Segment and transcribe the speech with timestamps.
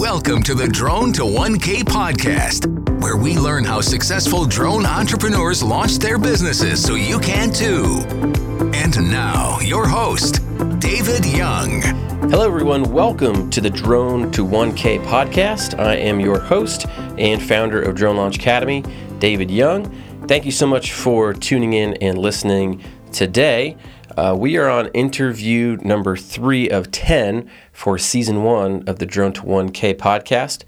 [0.00, 2.66] Welcome to the Drone to 1K podcast,
[3.02, 8.02] where we learn how successful drone entrepreneurs launch their businesses so you can too.
[8.72, 10.40] And now, your host,
[10.78, 11.82] David Young.
[12.30, 12.90] Hello, everyone.
[12.90, 15.78] Welcome to the Drone to 1K podcast.
[15.78, 16.86] I am your host
[17.18, 18.82] and founder of Drone Launch Academy,
[19.18, 19.84] David Young.
[20.26, 22.82] Thank you so much for tuning in and listening
[23.12, 23.76] today.
[24.20, 29.32] Uh, we are on interview number three of 10 for season one of the Drone
[29.32, 30.64] to 1K podcast.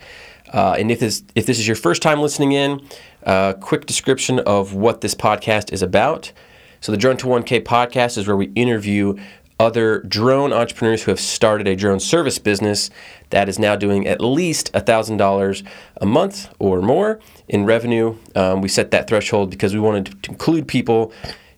[0.54, 2.80] Uh, and if this, if this is your first time listening in,
[3.26, 6.32] uh, quick description of what this podcast is about.
[6.80, 9.18] So, the Drone to 1K podcast is where we interview
[9.60, 12.88] other drone entrepreneurs who have started a drone service business
[13.28, 15.66] that is now doing at least $1,000
[16.00, 18.16] a month or more in revenue.
[18.34, 21.12] Um, we set that threshold because we wanted to include people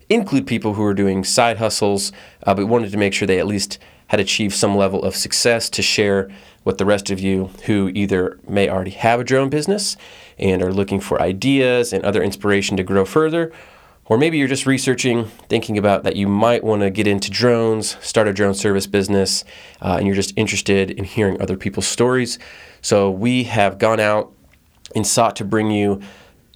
[0.09, 2.13] include people who are doing side hustles,
[2.45, 5.71] uh, but wanted to make sure they at least had achieved some level of success
[5.71, 6.31] to share
[6.65, 9.97] with the rest of you who either may already have a drone business
[10.39, 13.53] and are looking for ideas and other inspiration to grow further,
[14.07, 17.97] or maybe you're just researching, thinking about that you might want to get into drones,
[18.05, 19.45] start a drone service business,
[19.81, 22.39] uh, and you're just interested in hearing other people's stories.
[22.83, 24.33] So we have gone out
[24.95, 26.03] and sought to bring you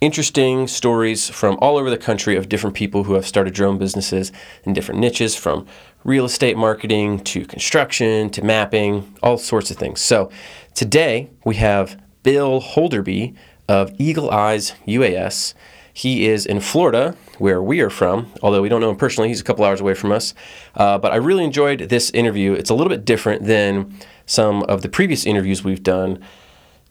[0.01, 4.31] interesting stories from all over the country of different people who have started drone businesses
[4.63, 5.67] in different niches from
[6.03, 9.99] real estate marketing to construction to mapping, all sorts of things.
[9.99, 10.31] So
[10.73, 13.35] today we have Bill Holderby
[13.67, 15.53] of Eagle Eyes UAS.
[15.93, 19.27] He is in Florida, where we are from, although we don't know him personally.
[19.27, 20.33] He's a couple hours away from us.
[20.75, 22.53] Uh, but I really enjoyed this interview.
[22.53, 26.23] It's a little bit different than some of the previous interviews we've done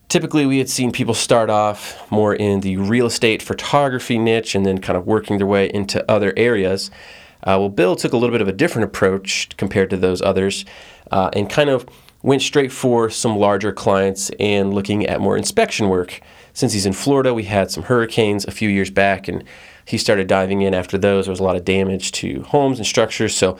[0.08, 4.64] typically we had seen people start off more in the real estate photography niche and
[4.64, 6.90] then kind of working their way into other areas.
[7.42, 10.64] Uh, well, Bill took a little bit of a different approach compared to those others
[11.10, 11.86] uh, and kind of
[12.22, 16.20] went straight for some larger clients and looking at more inspection work.
[16.52, 19.44] Since he's in Florida, we had some hurricanes a few years back and
[19.84, 21.26] he started diving in after those.
[21.26, 23.36] There was a lot of damage to homes and structures.
[23.36, 23.58] So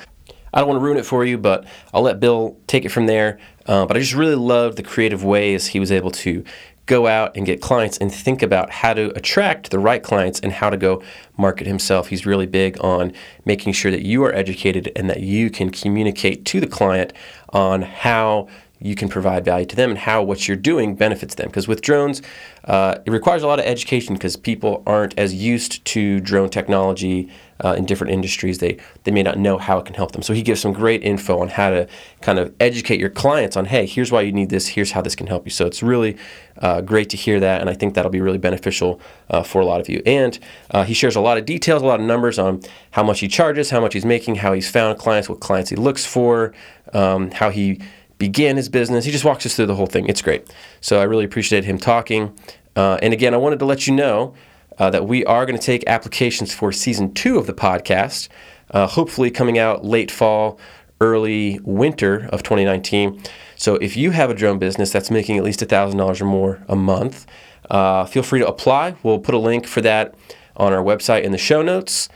[0.52, 3.06] I don't want to ruin it for you, but I'll let Bill take it from
[3.06, 3.38] there.
[3.66, 6.44] Uh, but I just really loved the creative ways he was able to
[6.88, 10.52] go out and get clients and think about how to attract the right clients and
[10.52, 11.02] how to go
[11.36, 12.08] market himself.
[12.08, 13.12] He's really big on
[13.44, 17.12] making sure that you are educated and that you can communicate to the client
[17.50, 18.48] on how
[18.80, 21.48] you can provide value to them and how what you're doing benefits them.
[21.48, 22.22] Because with drones,
[22.64, 27.30] uh, it requires a lot of education because people aren't as used to drone technology
[27.64, 28.58] uh, in different industries.
[28.58, 30.22] They they may not know how it can help them.
[30.22, 31.88] So he gives some great info on how to
[32.20, 34.68] kind of educate your clients on, hey, here's why you need this.
[34.68, 35.50] Here's how this can help you.
[35.50, 36.16] So it's really
[36.58, 39.00] uh, great to hear that, and I think that'll be really beneficial
[39.30, 40.02] uh, for a lot of you.
[40.06, 40.38] And
[40.70, 42.60] uh, he shares a lot of details, a lot of numbers on
[42.92, 45.76] how much he charges, how much he's making, how he's found clients, what clients he
[45.76, 46.52] looks for,
[46.92, 47.80] um, how he
[48.18, 49.04] began his business.
[49.04, 50.06] He just walks us through the whole thing.
[50.08, 50.52] It's great.
[50.80, 52.36] So I really appreciate him talking.
[52.76, 54.34] Uh, and again, I wanted to let you know
[54.78, 58.28] uh, that we are going to take applications for season two of the podcast,
[58.70, 60.58] uh, hopefully coming out late fall,
[61.00, 63.22] early winter of 2019.
[63.56, 66.76] So if you have a drone business that's making at least $1,000 or more a
[66.76, 67.26] month,
[67.70, 68.96] uh, feel free to apply.
[69.02, 70.14] We'll put a link for that
[70.56, 72.08] on our website in the show notes.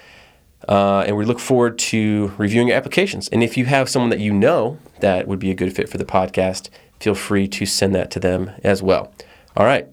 [0.69, 3.29] Uh, and we look forward to reviewing your applications.
[3.29, 5.99] And if you have someone that you know that would be a good fit for
[5.99, 6.69] the podcast,
[7.01, 9.13] feel free to send that to them as well.
[9.57, 9.89] All right,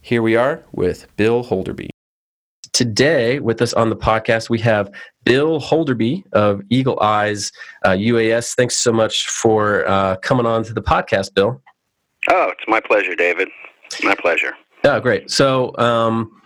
[0.00, 1.88] here we are with Bill Holderby.
[2.72, 4.90] Today, with us on the podcast, we have
[5.24, 7.50] Bill Holderby of Eagle Eyes
[7.84, 8.54] uh, UAS.
[8.54, 11.60] Thanks so much for uh, coming on to the podcast, Bill.
[12.30, 13.48] Oh, it's my pleasure, David.
[14.02, 14.54] My pleasure.
[14.84, 15.30] Oh, great.
[15.30, 16.39] So, um,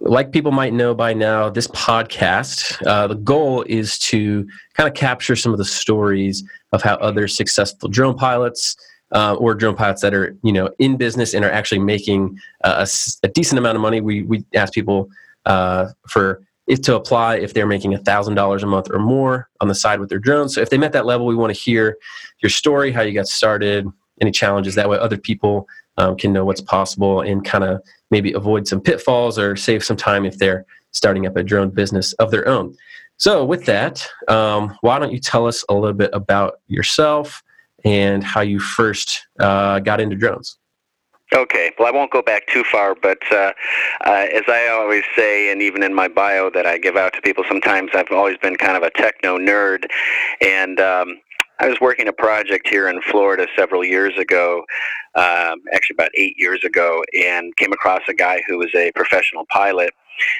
[0.00, 4.94] like people might know by now, this podcast, uh, the goal is to kind of
[4.94, 8.76] capture some of the stories of how other successful drone pilots
[9.12, 12.86] uh, or drone pilots that are you know in business and are actually making uh,
[12.86, 14.00] a, a, decent amount of money.
[14.00, 15.08] We we ask people
[15.46, 19.68] uh, for if to apply if they're making thousand dollars a month or more on
[19.68, 20.54] the side with their drones.
[20.54, 21.96] So if they met that level, we want to hear
[22.40, 23.88] your story, how you got started,
[24.20, 24.74] any challenges.
[24.74, 25.66] That way, other people
[25.96, 29.96] um, can know what's possible and kind of maybe avoid some pitfalls or save some
[29.96, 32.74] time if they're starting up a drone business of their own.
[33.16, 37.42] So, with that, um, why don't you tell us a little bit about yourself
[37.84, 40.58] and how you first uh, got into drones?
[41.34, 43.52] Okay, well, I won't go back too far, but uh,
[44.06, 47.20] uh, as I always say, and even in my bio that I give out to
[47.20, 49.84] people sometimes, I've always been kind of a techno nerd.
[50.40, 51.20] And um,
[51.60, 54.64] I was working a project here in Florida several years ago,
[55.14, 59.44] um, actually about eight years ago, and came across a guy who was a professional
[59.50, 59.90] pilot.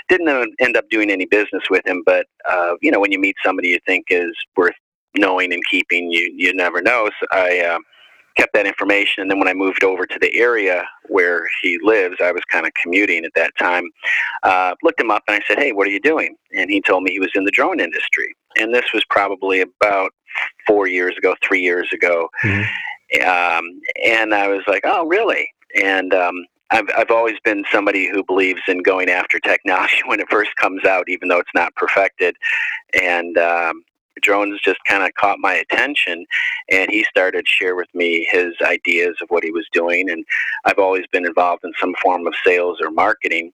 [0.08, 3.36] Didn't end up doing any business with him, but uh, you know when you meet
[3.44, 4.74] somebody you think is worth
[5.16, 7.10] knowing and keeping, you you never know.
[7.20, 7.78] So I uh,
[8.38, 9.22] kept that information.
[9.22, 12.66] And then when I moved over to the area where he lives, I was kind
[12.66, 13.84] of commuting at that time.
[14.42, 17.02] Uh, looked him up and I said, "Hey, what are you doing?" And he told
[17.02, 18.34] me he was in the drone industry.
[18.56, 20.12] And this was probably about
[20.66, 22.28] four years ago, three years ago.
[22.44, 23.28] Mm-hmm.
[23.28, 28.22] Um, and I was like, "Oh, really?" And um, I've, I've always been somebody who
[28.22, 32.36] believes in going after technology when it first comes out, even though it's not perfected.
[32.94, 33.82] And um,
[34.20, 36.26] drones just kind of caught my attention,
[36.70, 40.10] and he started share with me his ideas of what he was doing.
[40.10, 40.24] And
[40.64, 43.52] I've always been involved in some form of sales or marketing.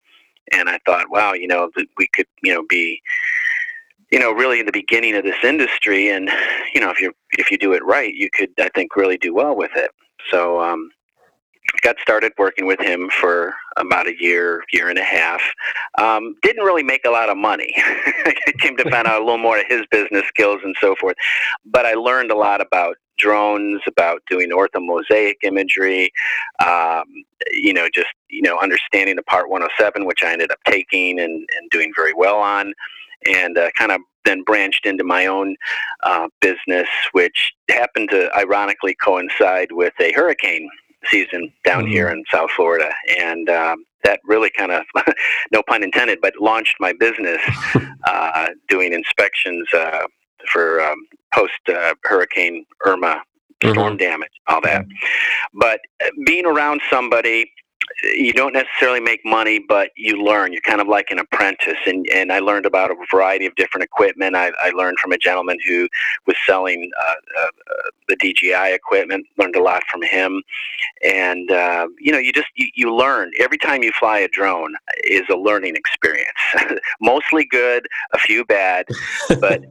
[0.51, 3.01] And I thought, wow, you know, we could, you know, be
[4.11, 6.29] you know, really in the beginning of this industry, and
[6.75, 9.33] you know, if you if you do it right, you could, I think, really do
[9.33, 9.89] well with it.
[10.29, 10.91] So um,
[11.81, 15.41] got started working with him for about a year, year and a half.
[15.97, 17.73] Um, didn't really make a lot of money.
[18.59, 21.15] Came to find out a little more of his business skills and so forth.
[21.65, 26.11] But I learned a lot about drones, about doing orthomosaic imagery,
[26.65, 27.05] um,
[27.51, 31.47] you know, just, you know, understanding the Part 107, which I ended up taking and,
[31.57, 32.73] and doing very well on.
[33.25, 35.55] And uh, kind of then branched into my own
[36.03, 40.69] uh, business, which happened to ironically coincide with a hurricane
[41.09, 41.91] season down mm-hmm.
[41.91, 44.83] here in South Florida, and um, that really kind of,
[45.51, 47.41] no pun intended, but launched my business
[48.07, 50.05] uh, doing inspections uh,
[50.51, 50.97] for um,
[51.33, 53.21] post uh, Hurricane Irma
[53.61, 53.97] storm mm-hmm.
[53.97, 54.85] damage, all that.
[55.53, 57.51] But uh, being around somebody
[58.03, 60.51] you don't necessarily make money, but you learn.
[60.51, 61.77] You're kind of like an apprentice.
[61.85, 64.35] And, and I learned about a variety of different equipment.
[64.35, 65.87] I, I learned from a gentleman who
[66.27, 70.41] was selling uh, uh, the DJI equipment, learned a lot from him.
[71.03, 73.31] And, uh, you know, you just, you, you learn.
[73.39, 76.29] Every time you fly a drone is a learning experience.
[77.01, 78.85] Mostly good, a few bad,
[79.39, 79.63] but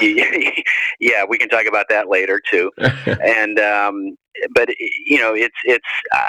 [1.00, 2.70] yeah, we can talk about that later too.
[2.78, 4.16] and um,
[4.54, 5.86] but you know, it's it's.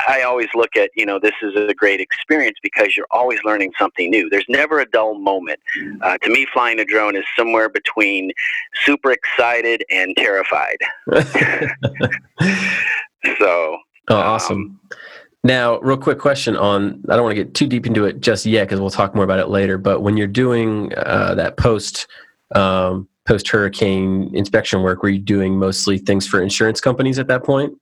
[0.07, 3.73] I always look at you know this is a great experience because you're always learning
[3.77, 4.29] something new.
[4.29, 5.59] There's never a dull moment.
[6.01, 8.31] Uh, to me, flying a drone is somewhere between
[8.85, 10.77] super excited and terrified.
[13.37, 13.77] so.
[14.09, 14.57] Oh, awesome.
[14.57, 14.79] Um,
[15.43, 18.45] now, real quick question on I don't want to get too deep into it just
[18.45, 19.77] yet because we'll talk more about it later.
[19.77, 22.07] But when you're doing uh, that post
[22.55, 27.43] um, post hurricane inspection work, were you doing mostly things for insurance companies at that
[27.43, 27.73] point?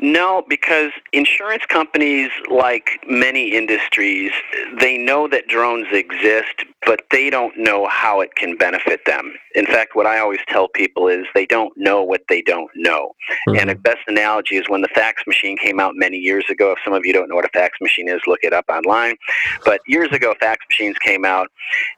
[0.00, 4.32] No, because insurance companies, like many industries,
[4.78, 9.34] they know that drones exist, but they don't know how it can benefit them.
[9.54, 13.14] In fact, what I always tell people is they don't know what they don't know.
[13.48, 13.58] Mm-hmm.
[13.58, 16.72] And the best analogy is when the fax machine came out many years ago.
[16.72, 19.16] If some of you don't know what a fax machine is, look it up online.
[19.64, 21.48] But years ago, fax machines came out,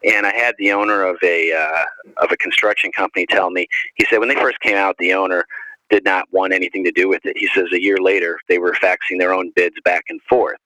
[0.05, 1.85] and I had the owner of a uh,
[2.23, 3.67] of a construction company tell me.
[3.95, 5.47] He said when they first came out, the owner
[5.91, 7.37] did not want anything to do with it.
[7.37, 10.59] He says a year later, they were faxing their own bids back and forth.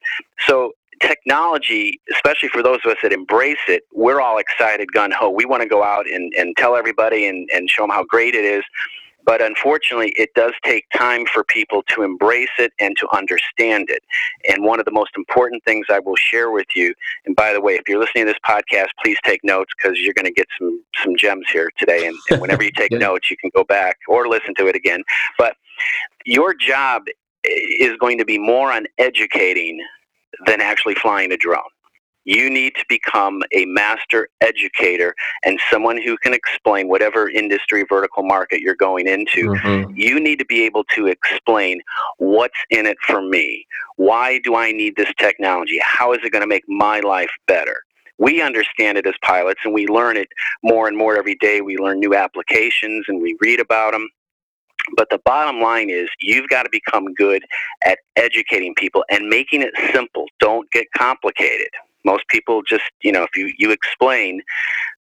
[0.47, 5.31] So technology, especially for those of us that embrace it, we're all excited, gun ho.
[5.31, 8.35] We want to go out and, and tell everybody and, and show them how great
[8.35, 8.65] it is.
[9.29, 14.03] But unfortunately, it does take time for people to embrace it and to understand it.
[14.49, 16.95] And one of the most important things I will share with you,
[17.27, 20.15] and by the way, if you're listening to this podcast, please take notes because you're
[20.15, 22.07] going to get some, some gems here today.
[22.07, 25.03] And, and whenever you take notes, you can go back or listen to it again.
[25.37, 25.59] But
[26.25, 27.03] your job
[27.45, 27.51] eh,
[27.81, 29.79] is going to be more on educating
[30.47, 31.61] than actually flying a drone.
[32.29, 38.23] You need to become a master educator and someone who can explain whatever industry vertical
[38.23, 39.53] market you're going into.
[39.53, 39.93] Mm-hmm.
[39.97, 41.81] You need to be able to explain
[42.19, 43.67] what's in it for me.
[43.97, 45.79] Why do I need this technology?
[45.83, 47.81] How is it going to make my life better?
[48.21, 50.27] we understand it as pilots and we learn it
[50.65, 51.61] more and more every day.
[51.61, 54.09] We learn new applications and we read about them.
[54.97, 57.45] But the bottom line is you've got to become good
[57.85, 60.27] at educating people and making it simple.
[60.41, 61.69] Don't get complicated.
[62.09, 64.41] Most people just, you know, if you, you explain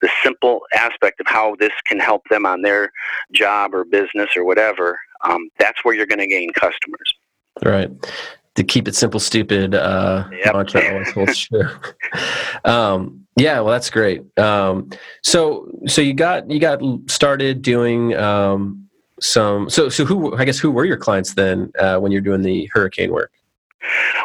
[0.01, 2.91] the simple aspect of how this can help them on their
[3.31, 7.13] job or business or whatever, um, that's where you're going to gain customers.
[7.63, 7.89] Right.
[8.55, 10.53] To keep it simple, stupid uh, yep.
[10.53, 11.69] mantra always holds true.
[12.65, 14.23] um, yeah, well, that's great.
[14.37, 14.89] Um,
[15.23, 18.89] so, so you got you got started doing um,
[19.21, 19.69] some.
[19.69, 20.35] So, so who?
[20.35, 23.31] I guess who were your clients then uh, when you're doing the hurricane work?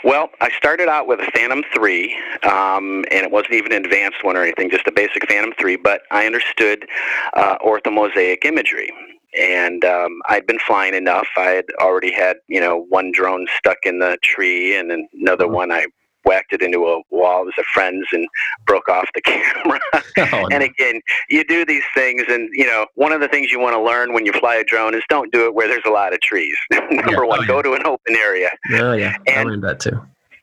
[0.05, 4.25] Well, I started out with a Phantom 3, um, and it wasn't even an advanced
[4.25, 6.87] one or anything, just a basic Phantom 3, but I understood
[7.35, 8.93] uh, orthomosaic imagery.
[9.39, 11.29] And um, I'd been flying enough.
[11.37, 15.55] I had already had, you know, one drone stuck in the tree and another mm-hmm.
[15.55, 15.87] one I
[16.25, 17.43] whacked it into a wall.
[17.43, 18.27] It was a friend's and
[18.67, 19.81] broke off the camera.
[20.35, 23.59] Oh, and again, you do these things, and you know, one of the things you
[23.59, 25.91] want to learn when you fly a drone is don't do it where there's a
[25.91, 26.57] lot of trees.
[26.71, 27.21] Number yeah.
[27.21, 28.51] one, oh, go to an open area.
[28.73, 30.01] Oh yeah, and, I learned that too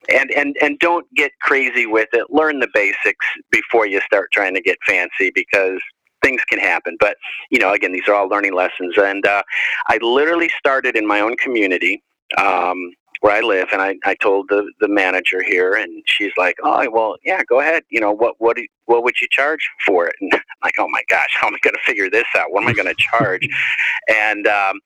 [0.09, 2.29] and and and don't get crazy with it.
[2.29, 5.79] Learn the basics before you start trying to get fancy because
[6.23, 6.97] things can happen.
[6.99, 7.17] But
[7.49, 8.95] you know, again, these are all learning lessons.
[8.97, 9.43] And uh,
[9.87, 12.03] I literally started in my own community.
[12.37, 16.57] Um, where I live, and I, I told the, the manager here, and she's like,
[16.63, 17.83] "Oh, well, yeah, go ahead.
[17.89, 21.03] You know, what what what would you charge for it?" And I'm like, "Oh my
[21.09, 22.51] gosh, how am I going to figure this out?
[22.51, 23.47] What am I going to charge?"
[24.07, 24.79] and um,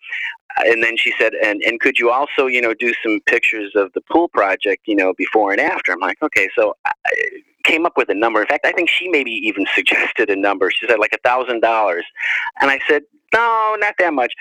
[0.57, 3.91] and then she said, and, and could you also, you know, do some pictures of
[3.93, 5.91] the pool project, you know, before and after?
[5.91, 6.91] I'm like, okay, so I
[7.63, 8.41] came up with a number.
[8.41, 10.69] In fact, I think she maybe even suggested a number.
[10.71, 12.05] She said like a thousand dollars,
[12.61, 14.33] and I said, no, not that much.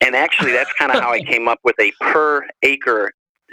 [0.00, 3.12] And actually, that's kind of how I came up with a per acre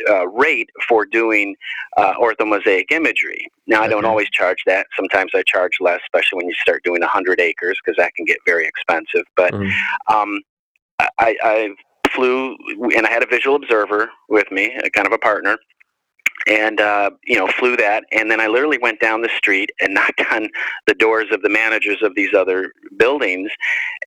[0.10, 1.56] uh, rate for doing
[1.98, 3.48] uh, orthomosaic imagery.
[3.68, 4.88] Now, I don't always charge that.
[4.96, 8.38] Sometimes I charge less, especially when you start doing 100 acres, because that can get
[8.46, 9.24] very expensive.
[9.36, 10.16] But mm-hmm.
[10.16, 10.42] um,
[11.20, 11.76] I, I've
[12.16, 12.56] flew,
[12.96, 15.58] and I had a visual observer with me, a kind of a partner,
[16.48, 18.04] and uh, you know flew that.
[18.12, 20.50] And then i literally went down the street and knocked on
[20.88, 23.52] the doors of the managers of these other buildings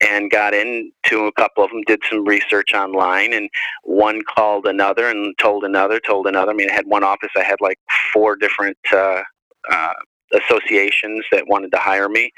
[0.00, 3.48] and got into a couple of them did some research online and
[3.84, 6.52] one called another and told another told another.
[6.52, 7.78] I mean i had one office i had like
[8.12, 9.22] four different uh,
[9.70, 9.92] uh,
[10.32, 12.32] associations that wanted to hire me.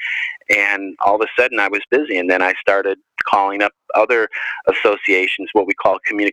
[0.48, 4.28] And all of a sudden I was busy and then I started calling up other
[4.68, 6.32] associations what we call communi-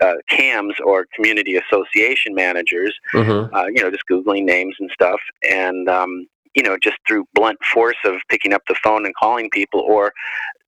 [0.00, 3.54] uh, CAMs or community association managers mm-hmm.
[3.54, 5.20] uh, you know just googling names and stuff.
[5.48, 9.48] And um, you know just through blunt force of picking up the phone and calling
[9.50, 10.12] people or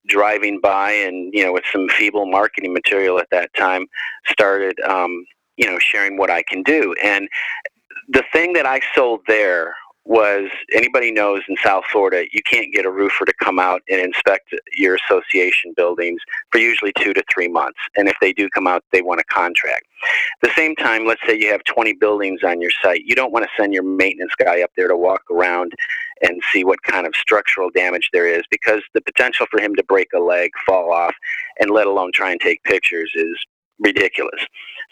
[0.07, 3.85] driving by and you know with some feeble marketing material at that time
[4.27, 5.25] started um,
[5.57, 6.95] you know sharing what I can do.
[7.03, 7.27] And
[8.07, 9.75] the thing that I sold there
[10.09, 14.01] was anybody knows in South Florida, you can't get a roofer to come out and
[14.01, 16.19] inspect your association buildings
[16.51, 17.77] for usually two to three months.
[17.95, 19.85] And if they do come out, they want a contract.
[20.41, 23.03] At the same time, let's say you have 20 buildings on your site.
[23.05, 25.73] You don't want to send your maintenance guy up there to walk around
[26.23, 29.83] and see what kind of structural damage there is because the potential for him to
[29.83, 31.13] break a leg, fall off,
[31.59, 33.37] and let alone try and take pictures is
[33.77, 34.43] ridiculous.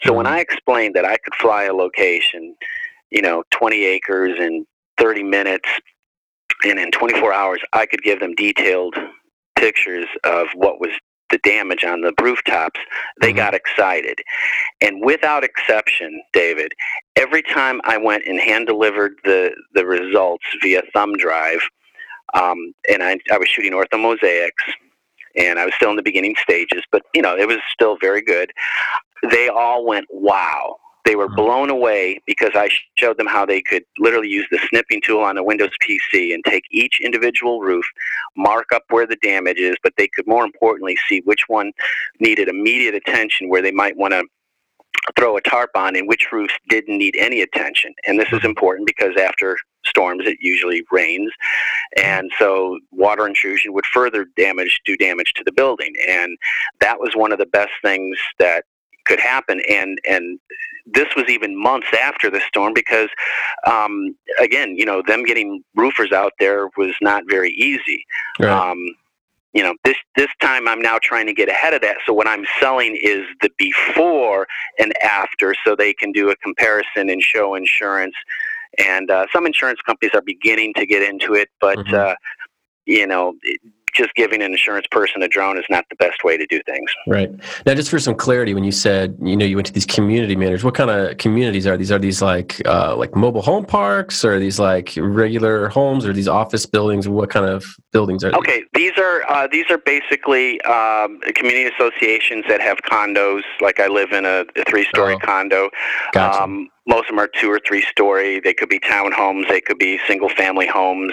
[0.04, 0.36] So when mm-hmm.
[0.36, 2.54] I explained that I could fly a location,
[3.10, 4.64] you know, 20 acres and
[4.98, 5.68] 30 minutes,
[6.64, 8.94] and in 24 hours, I could give them detailed
[9.56, 10.90] pictures of what was
[11.30, 12.80] the damage on the rooftops,
[13.20, 13.36] they mm-hmm.
[13.36, 14.20] got excited.
[14.80, 16.72] And without exception, David,
[17.16, 21.60] every time I went and hand delivered the, the results via thumb drive,
[22.34, 24.50] um, and I, I was shooting orthomosaics,
[25.36, 28.22] and I was still in the beginning stages, but you know, it was still very
[28.22, 28.52] good.
[29.30, 30.76] They all went, wow.
[31.08, 31.36] They were mm-hmm.
[31.36, 35.38] blown away because I showed them how they could literally use the snipping tool on
[35.38, 37.86] a Windows PC and take each individual roof,
[38.36, 41.72] mark up where the damage is, but they could more importantly see which one
[42.20, 44.22] needed immediate attention where they might want to
[45.18, 47.94] throw a tarp on and which roofs didn't need any attention.
[48.06, 48.48] And this is mm-hmm.
[48.48, 51.30] important because after storms it usually rains
[51.96, 56.36] and so water intrusion would further damage do damage to the building and
[56.80, 58.64] that was one of the best things that
[59.08, 60.38] could happen and and
[60.94, 63.08] this was even months after the storm because,
[63.66, 68.06] um, again, you know, them getting roofers out there was not very easy.
[68.38, 68.48] Right.
[68.48, 68.78] Um,
[69.54, 71.96] you know, this this time I'm now trying to get ahead of that.
[72.06, 74.46] So what I'm selling is the before
[74.78, 78.14] and after, so they can do a comparison and show insurance.
[78.78, 81.94] And uh, some insurance companies are beginning to get into it, but mm-hmm.
[81.94, 82.14] uh,
[82.84, 83.34] you know,
[83.98, 86.90] just giving an insurance person a drone is not the best way to do things.
[87.06, 87.30] Right.
[87.66, 90.36] Now, just for some clarity, when you said you know you went to these community
[90.36, 91.90] managers, what kind of communities are these?
[91.90, 96.12] Are these like uh, like mobile home parks, or are these like regular homes, or
[96.12, 97.08] these office buildings?
[97.08, 98.34] What kind of buildings are?
[98.34, 103.42] Okay, these are uh, these are basically um, community associations that have condos.
[103.60, 105.18] Like I live in a, a three-story oh.
[105.18, 105.70] condo.
[106.12, 106.42] Gotcha.
[106.42, 108.40] Um, most of them are two or three story.
[108.40, 109.46] They could be townhomes.
[109.48, 111.12] They could be single family homes.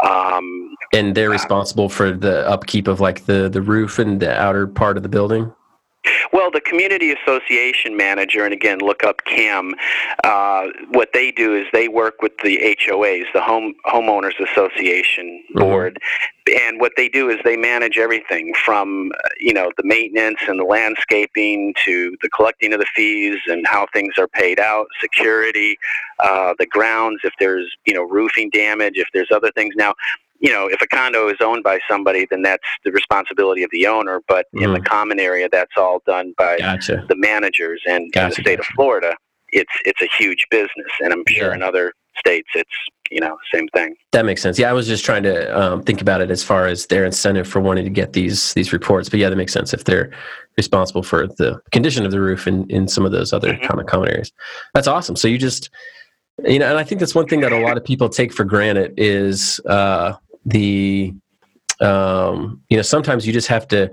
[0.00, 4.66] Um, and they're responsible for the upkeep of like the the roof and the outer
[4.66, 5.52] part of the building.
[6.32, 9.74] Well, the community association manager, and again, look up CAM.
[10.24, 15.60] Uh, what they do is they work with the HOAs, the home homeowners association mm-hmm.
[15.60, 15.98] board,
[16.48, 16.68] mm-hmm.
[16.68, 20.58] and what they do is they manage everything from uh, you know the maintenance and
[20.58, 25.78] the landscaping to the collecting of the fees and how things are paid out, security,
[26.18, 29.74] uh, the grounds, if there's you know roofing damage, if there's other things.
[29.76, 29.94] Now,
[30.42, 33.86] you know, if a condo is owned by somebody, then that's the responsibility of the
[33.86, 34.20] owner.
[34.26, 34.64] But mm.
[34.64, 34.84] in the mm.
[34.84, 37.04] common area, that's all done by gotcha.
[37.08, 39.16] the managers and, gotcha, the state of Florida.
[39.52, 41.54] it's it's a huge business, and I'm sure Yeah.
[41.54, 42.70] in other states it's
[43.10, 43.94] you know same thing.
[44.10, 44.58] That makes sense.
[44.58, 47.46] Yeah, I was just trying to um, think about it as far as their incentive
[47.46, 49.08] for wanting to get these these reports.
[49.08, 50.10] But yeah, that makes sense if they're
[50.56, 53.68] responsible for the condition of the roof in, in some of those other Mhm.
[53.68, 54.32] kind of common areas.
[54.74, 55.16] That's awesome.
[55.16, 55.70] So you just
[56.44, 58.44] you know, and I think that's one thing that a lot of people take for
[58.44, 61.14] granted is uh, the
[61.80, 63.90] um, you know sometimes you just have to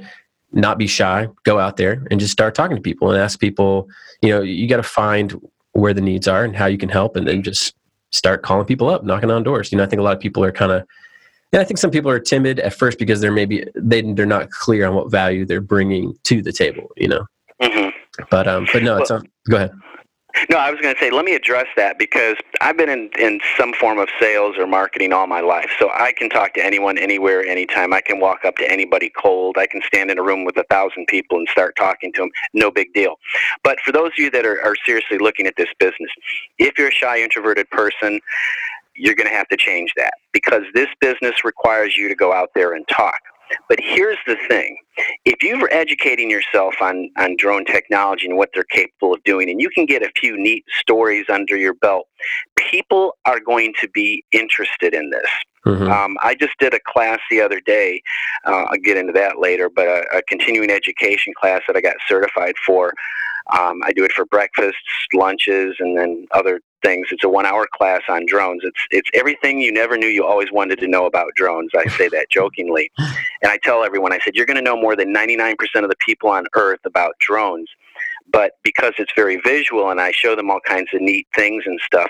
[0.51, 3.87] not be shy, go out there and just start talking to people and ask people.
[4.21, 5.39] You know, you got to find
[5.73, 7.75] where the needs are and how you can help, and then just
[8.11, 9.71] start calling people up, knocking on doors.
[9.71, 10.83] You know, I think a lot of people are kind of,
[11.53, 14.49] and I think some people are timid at first because they're maybe they they're not
[14.49, 16.89] clear on what value they're bringing to the table.
[16.97, 17.25] You know,
[17.61, 17.89] hmm
[18.29, 19.71] but um, but no, it's um, go ahead.
[20.49, 23.39] No, I was going to say, let me address that because I've been in, in
[23.57, 25.71] some form of sales or marketing all my life.
[25.79, 27.93] So I can talk to anyone, anywhere, anytime.
[27.93, 29.57] I can walk up to anybody cold.
[29.57, 32.29] I can stand in a room with a thousand people and start talking to them.
[32.53, 33.15] No big deal.
[33.63, 36.11] But for those of you that are, are seriously looking at this business,
[36.59, 38.19] if you're a shy, introverted person,
[38.95, 42.49] you're going to have to change that because this business requires you to go out
[42.55, 43.19] there and talk.
[43.67, 44.77] But here's the thing
[45.25, 49.61] if you're educating yourself on, on drone technology and what they're capable of doing, and
[49.61, 52.07] you can get a few neat stories under your belt,
[52.57, 55.29] people are going to be interested in this.
[55.65, 55.91] Mhm.
[55.91, 58.01] Um, I just did a class the other day.
[58.45, 61.97] Uh, I'll get into that later, but a, a continuing education class that I got
[62.07, 62.93] certified for.
[63.57, 64.77] Um, I do it for breakfasts,
[65.13, 67.07] lunches, and then other things.
[67.11, 68.61] It's a one-hour class on drones.
[68.63, 71.71] It's it's everything you never knew you always wanted to know about drones.
[71.75, 74.13] I say that jokingly, and I tell everyone.
[74.13, 77.13] I said you're going to know more than 99% of the people on Earth about
[77.19, 77.69] drones.
[78.31, 81.79] But because it's very visual and I show them all kinds of neat things and
[81.83, 82.09] stuff,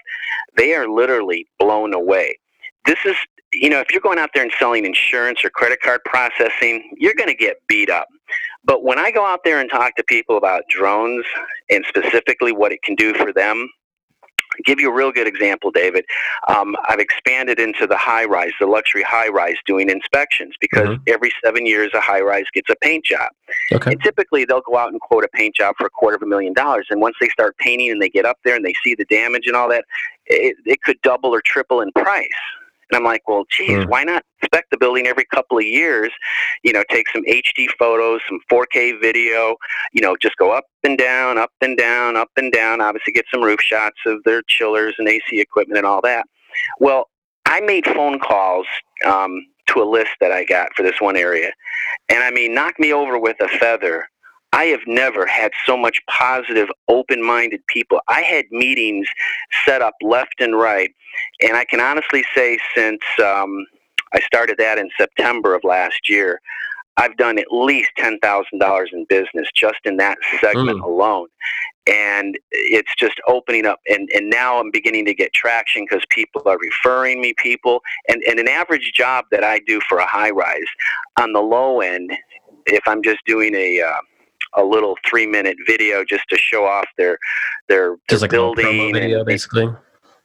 [0.58, 2.38] they are literally blown away.
[2.86, 3.16] This is
[3.54, 7.16] you know, if you're going out there and selling insurance or credit card processing, you're
[7.16, 8.08] going to get beat up.
[8.64, 11.26] But when I go out there and talk to people about drones
[11.70, 13.70] and specifically what it can do for them,
[14.54, 16.06] I'll give you a real good example, David.
[16.48, 21.02] Um, I've expanded into the high rise, the luxury high rise, doing inspections because Mhm.
[21.08, 23.30] every seven years a high rise gets a paint job.
[23.72, 23.92] Okay.
[23.92, 26.26] And typically they'll go out and quote a paint job for a quarter of a
[26.26, 26.88] million dollars.
[26.90, 29.48] And once they start painting and they get up there and they see the damage
[29.48, 29.86] and all that,
[30.26, 32.28] it, it could double or triple in price.
[32.92, 33.90] And I'm like, well, geez, Hmm.
[33.90, 36.12] why not inspect the building every couple of years?
[36.64, 39.56] You know, take some HD photos, some 4K video,
[39.94, 42.82] you know, just go up and down, up and down, up and down.
[42.82, 46.26] Obviously, get some roof shots of their chillers and AC equipment and all that.
[46.80, 47.10] Well,
[47.46, 48.66] I made phone calls
[49.06, 51.52] um, to a list that I got for this one area.
[52.10, 54.10] And I mean, knock me over with a feather.
[54.52, 58.02] I have never had so much positive, open minded people.
[58.08, 59.08] I had meetings
[59.66, 60.92] set up left and right.
[61.42, 63.66] And I can honestly say, since um,
[64.14, 66.42] I started that in September of last year,
[66.98, 70.84] I've done at least $10,000 in business just in that segment Mm.
[70.84, 71.28] alone.
[71.88, 73.80] And it's just opening up.
[73.90, 77.82] And, and now I'm beginning to get traction because people are referring me people.
[78.10, 80.68] And, and an average job that I do for a high rise
[81.20, 82.12] on the low end,
[82.66, 84.02] if I'm just doing a, uh,
[84.56, 87.18] a little three minute video just to show off their
[87.68, 89.68] their, their like building video, and, basically.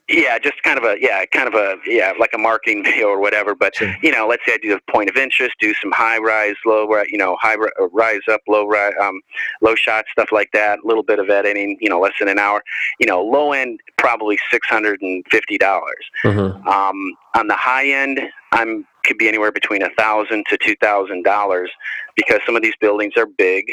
[0.09, 3.21] yeah, just kind of a yeah, kind of a yeah, like a marketing video or
[3.21, 3.55] whatever.
[3.55, 3.95] But Sure.
[4.03, 6.87] you know, let's say I do a point of interest, do some high rise, low
[6.89, 9.21] rise, you know, high uh, rise up, low rise, um,
[9.61, 10.79] low shot stuff like that.
[10.85, 12.63] A little bit of editing, you know, less than an hour.
[13.01, 16.05] You know, low end probably six hundred and fifty dollars.
[16.25, 16.67] Mhm.
[16.67, 18.21] Um, on the high end,
[18.53, 21.71] I'm could be anywhere between a thousand to two thousand dollars
[22.17, 23.65] because some of these buildings are big.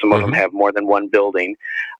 [0.00, 0.36] Some of them Mhm.
[0.36, 1.56] have more than one building.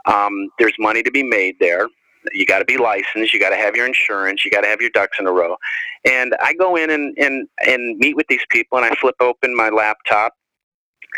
[0.06, 1.88] Um, there's money to be made there.
[2.32, 3.34] You got to be licensed.
[3.34, 4.44] You got to have your insurance.
[4.44, 5.56] You got to have your ducks in a row.
[6.04, 9.54] And I go in and, and, and meet with these people, and I flip open
[9.54, 10.34] my laptop,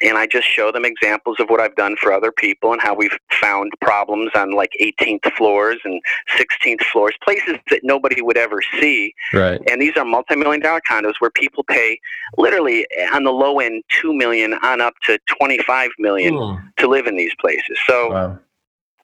[0.03, 2.95] and I just show them examples of what I've done for other people and how
[2.95, 6.01] we've found problems on like 18th floors and
[6.39, 9.15] 16th floors, places that nobody would ever see.
[9.33, 9.61] Right.
[9.71, 11.99] And these are multi-million dollar condos where people pay
[12.37, 16.63] literally on the low end two million on up to 25 million Mm.
[16.77, 17.79] to live in these places.
[17.87, 18.39] So Wow.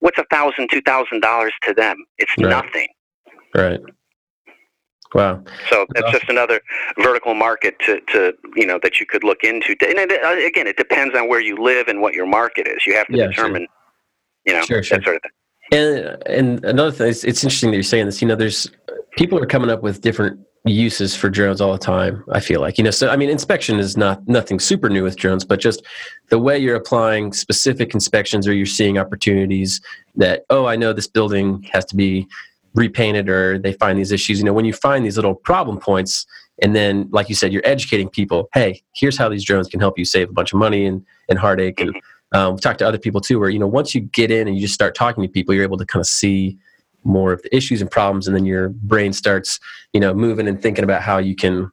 [0.00, 2.04] what's a thousand, two thousand dollars to them?
[2.18, 2.48] It's Right.
[2.50, 2.88] nothing.
[3.54, 3.80] Right.
[5.14, 5.42] Wow.
[5.68, 6.60] So That's just another
[6.98, 9.76] vertical market to, to you know that you could look into.
[9.86, 12.86] And uh, again, it depends on where you live and what your market is.
[12.86, 13.30] You have to Yeah, sure.
[13.30, 13.66] determine,
[14.46, 14.98] you know, Sure, sure.
[14.98, 15.30] that sort of thing.
[15.72, 18.22] And and another thing, it's, it's interesting that you're saying this.
[18.22, 18.70] You know, there's
[19.16, 22.24] people are coming up with different uses for drones all the time.
[22.32, 22.90] I feel like you know.
[22.90, 25.82] So I mean, inspection is not nothing super new with drones, but just
[26.30, 29.80] the way you're applying specific inspections, or you're seeing opportunities
[30.16, 32.26] that oh, I know this building has to be
[32.74, 34.38] repainted, or they find these issues.
[34.38, 36.26] You know, when you find these little problem points,
[36.62, 38.48] and then like you said, you're educating people.
[38.54, 41.38] Hey, here's how these drones can help you save a bunch of money and and
[41.38, 41.94] heartache and
[42.32, 44.56] um, we talked to other people too, where you know once you get in and
[44.56, 46.58] you just start talking to people, you're able to kind of see
[47.04, 49.60] more of the issues and problems, and then your brain starts,
[49.92, 51.70] you know, moving and thinking about how you can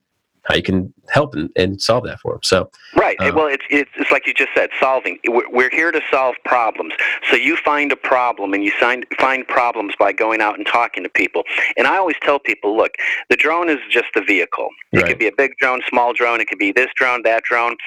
[0.49, 2.41] how you can help and, and solve that for them.
[2.43, 3.15] So right.
[3.19, 5.19] Uh, well, it's, it's it's like you just said, solving.
[5.25, 6.93] We're here to solve problems.
[7.29, 11.03] So you find a problem, and you find find problems by going out and talking
[11.03, 11.43] to people.
[11.77, 12.93] And I always tell people, look,
[13.29, 14.69] the drone is just the vehicle.
[14.91, 15.07] It right.
[15.07, 16.41] could be a big drone, small drone.
[16.41, 17.77] It could be this drone, that drone.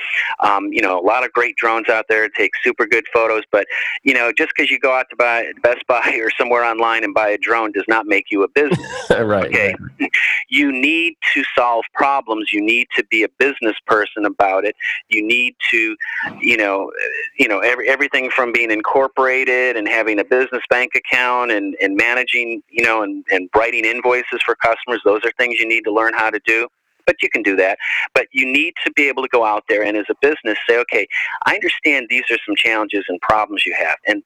[0.40, 3.42] Um, you know, a lot of great drones out there take super good photos.
[3.50, 3.66] But
[4.04, 7.12] you know, just because you go out to buy Best Buy or somewhere online and
[7.12, 9.10] buy a drone does not make you a business.
[9.10, 9.46] right.
[9.46, 9.74] Okay.
[9.98, 10.10] Right.
[10.48, 14.74] You need to solve problems you need to be a business person about it.
[15.08, 15.96] You need to,
[16.40, 16.90] you know,
[17.38, 21.96] you know, every, everything from being incorporated and having a business bank account and, and
[21.96, 25.00] managing, you know, and, and writing invoices for customers.
[25.04, 26.68] Those are things you need to learn how to do
[27.06, 27.78] but you can do that.
[28.14, 30.78] But you need to be able to go out there and as a business say,
[30.78, 31.06] okay,
[31.46, 33.96] I understand these are some challenges and problems you have.
[34.06, 34.22] And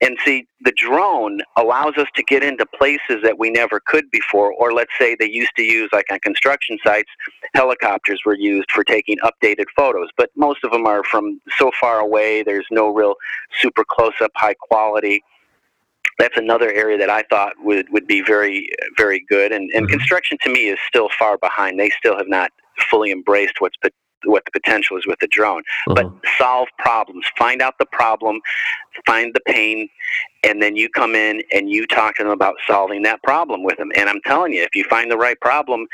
[0.00, 4.52] and see, the drone allows us to get into places that we never could before,
[4.52, 7.10] or let's say they used to use, like on construction sites,
[7.54, 11.98] helicopters were used for taking updated photos, but most of them are from so far
[11.98, 13.14] away, there's no real
[13.60, 15.22] super close up, high quality
[16.18, 19.52] that's another area that I thought would, would be very, very good.
[19.52, 19.98] And, and mm-hmm.
[19.98, 21.78] construction to me is still far behind.
[21.78, 22.50] They still have not
[22.90, 23.76] fully embraced what's
[24.24, 25.62] what the potential is with the drone.
[25.88, 25.94] Mm-hmm.
[25.94, 28.40] But solve problems, find out the problem,
[29.06, 29.88] find the pain,
[30.44, 33.76] and then you come in and you talk to them about solving that problem with
[33.76, 33.90] them.
[33.96, 35.86] And I'm telling you, if you find the right problem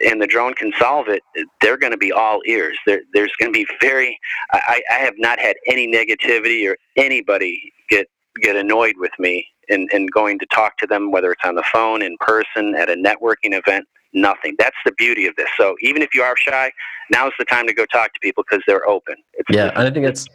[0.00, 1.22] and the drone can solve it,
[1.60, 2.78] they're going to be all ears.
[2.86, 4.18] There, there's going to be very.
[4.52, 8.08] I, I have not had any negativity or anybody get
[8.40, 11.64] get annoyed with me and, and going to talk to them, whether it's on the
[11.72, 14.54] phone, in person, at a networking event, nothing.
[14.58, 15.48] That's the beauty of this.
[15.56, 16.72] So even if you are shy,
[17.10, 19.16] now's the time to go talk to people because they're open.
[19.34, 20.26] It's, yeah, and I think that's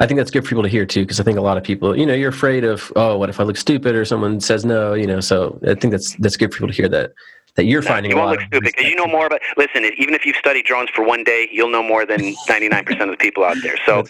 [0.00, 1.62] I think that's good for people to hear too, because I think a lot of
[1.62, 4.64] people, you know, you're afraid of, oh, what if I look stupid or someone says
[4.64, 5.20] no, you know.
[5.20, 7.12] So I think that's that's good for people to hear that
[7.56, 10.24] that you're finding you won't look stupid because you know more about listen even if
[10.24, 13.56] you've studied drones for one day you'll know more than 99% of the people out
[13.62, 13.76] there.
[13.84, 14.04] So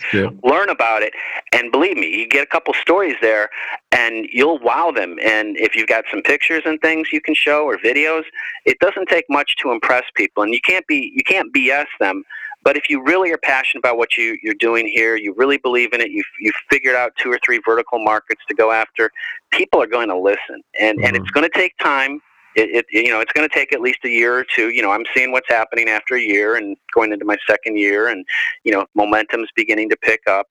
[0.44, 1.12] learn about it
[1.52, 3.50] and believe me you get a couple stories there
[3.90, 5.18] and you'll wow them.
[5.22, 8.24] And if you've got some pictures and things you can show or videos
[8.64, 12.22] it doesn't take much to impress people and you can't be you can't bs them.
[12.64, 15.92] But if you really are passionate about what you, you're doing here, you really believe
[15.92, 19.10] in it, you've, you've figured out two or three vertical markets to go after,
[19.50, 20.62] people are going to listen.
[20.78, 21.06] And, mm-hmm.
[21.06, 22.20] and it's going to take time
[22.54, 24.82] it, it, you know it's going to take at least a year or two you
[24.82, 28.24] know i'm seeing what's happening after a year and going into my second year and
[28.64, 30.48] you know momentum's beginning to pick up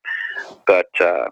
[0.65, 1.27] but uh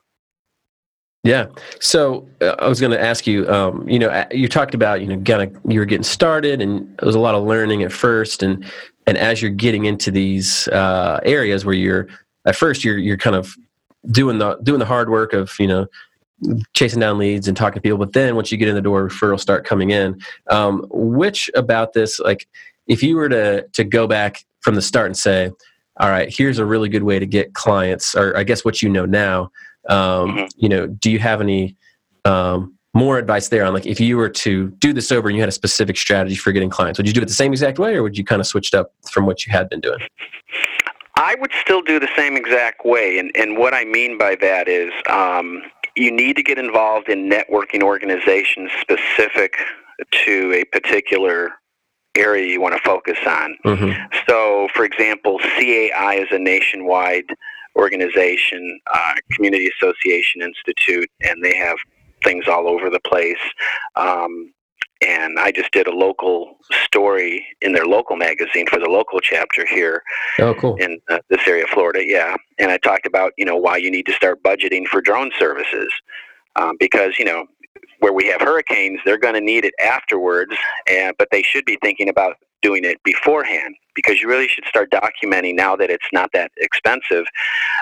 [1.23, 1.47] yeah.
[1.79, 5.07] So uh, I was going to ask you, um, you know, you talked about, you
[5.07, 7.91] know, kind of you were getting started and there was a lot of learning at
[7.91, 8.41] first.
[8.41, 8.65] And,
[9.05, 12.07] and as you're getting into these uh, areas where you're,
[12.45, 13.53] at first you're, you're kind of
[14.11, 15.87] doing the, doing the hard work of, you know,
[16.73, 17.97] chasing down leads and talking to people.
[17.97, 20.21] But then once you get in the door, referrals start coming in.
[20.49, 22.47] Um, which about this, like,
[22.87, 25.51] if you were to to go back from the start and say,
[25.99, 28.89] all right, here's a really good way to get clients, or I guess what you
[28.89, 29.51] know now.
[29.87, 29.97] Um,
[30.31, 30.45] mm-hmm.
[30.57, 31.75] You know, do you have any
[32.25, 35.41] um, more advice there on like if you were to do this over and you
[35.41, 37.95] had a specific strategy for getting clients, would you do it the same exact way,
[37.95, 39.99] or would you kind of switch it up from what you had been doing?
[41.15, 44.67] I would still do the same exact way, and and what I mean by that
[44.67, 44.91] is.
[45.09, 45.63] Um,
[45.95, 49.55] you need to get involved in networking organizations specific
[50.11, 51.51] to a particular
[52.15, 53.57] area you want to focus on.
[53.65, 54.15] Mm-hmm.
[54.27, 57.25] So, for example, CAI is a nationwide
[57.75, 61.77] organization, uh, Community Association Institute, and they have
[62.23, 63.37] things all over the place.
[63.95, 64.53] Um,
[65.01, 69.65] and I just did a local story in their local magazine for the local chapter
[69.65, 70.03] here.
[70.39, 70.75] Oh, cool!
[70.75, 72.35] In uh, this area of Florida, yeah.
[72.57, 75.91] And I talked about you know why you need to start budgeting for drone services
[76.55, 77.45] um, because you know
[77.99, 80.53] where we have hurricanes, they're going to need it afterwards,
[80.87, 84.91] and but they should be thinking about doing it beforehand because you really should start
[84.91, 87.25] documenting now that it's not that expensive.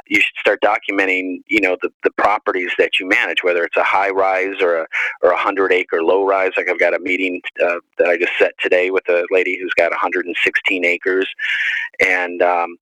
[0.08, 3.84] You should start documenting, you know, the, the properties that you manage, whether it's a
[3.84, 4.88] high rise or a
[5.22, 6.52] or a hundred acre low rise.
[6.58, 9.74] Like I've got a meeting uh, that I just set today with a lady who's
[9.74, 11.28] got 116 acres,
[12.00, 12.78] and um,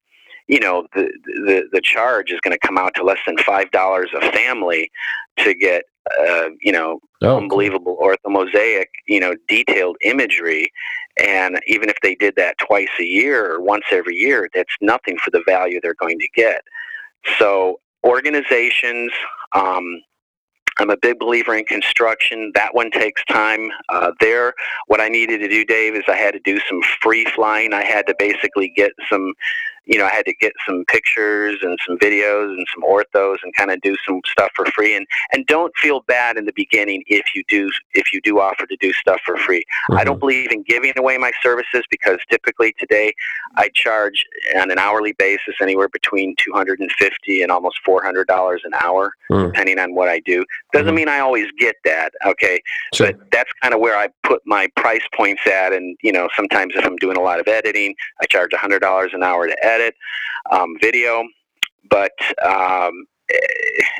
[0.46, 3.70] you know the the the charge is going to come out to less than five
[3.70, 4.90] dollars a family
[5.38, 5.84] to get
[6.20, 7.36] uh, you know oh.
[7.36, 10.70] unbelievable orthomosaic you know detailed imagery
[11.16, 15.16] and even if they did that twice a year or once every year that's nothing
[15.18, 16.62] for the value they're going to get
[17.38, 19.12] so organizations
[19.52, 20.00] um,
[20.78, 22.52] I'm a big believer in construction.
[22.54, 23.70] That one takes time.
[23.88, 24.52] Uh, there,
[24.88, 27.72] what I needed to do, Dave, is I had to do some free flying.
[27.72, 29.32] I had to basically get some
[29.86, 33.54] you know, I had to get some pictures and some videos and some orthos and
[33.54, 34.96] kind of do some stuff for free.
[34.96, 38.66] And and don't feel bad in the beginning if you do if you do offer
[38.66, 39.64] to do stuff for free.
[39.90, 39.98] Mm-hmm.
[39.98, 43.14] I don't believe in giving away my services because typically today
[43.56, 44.24] I charge
[44.56, 49.46] on an hourly basis anywhere between 250 and almost 400 dollars an hour, mm.
[49.46, 50.44] depending on what I do.
[50.72, 50.96] Doesn't mm-hmm.
[50.96, 52.12] mean I always get that.
[52.26, 52.60] Okay,
[52.92, 53.12] sure.
[53.12, 55.72] but that's kind of where I put my price points at.
[55.72, 59.22] And you know, sometimes if I'm doing a lot of editing, I charge $100 an
[59.22, 59.75] hour to edit
[60.50, 61.24] um, video.
[61.88, 62.12] But
[62.44, 63.06] um,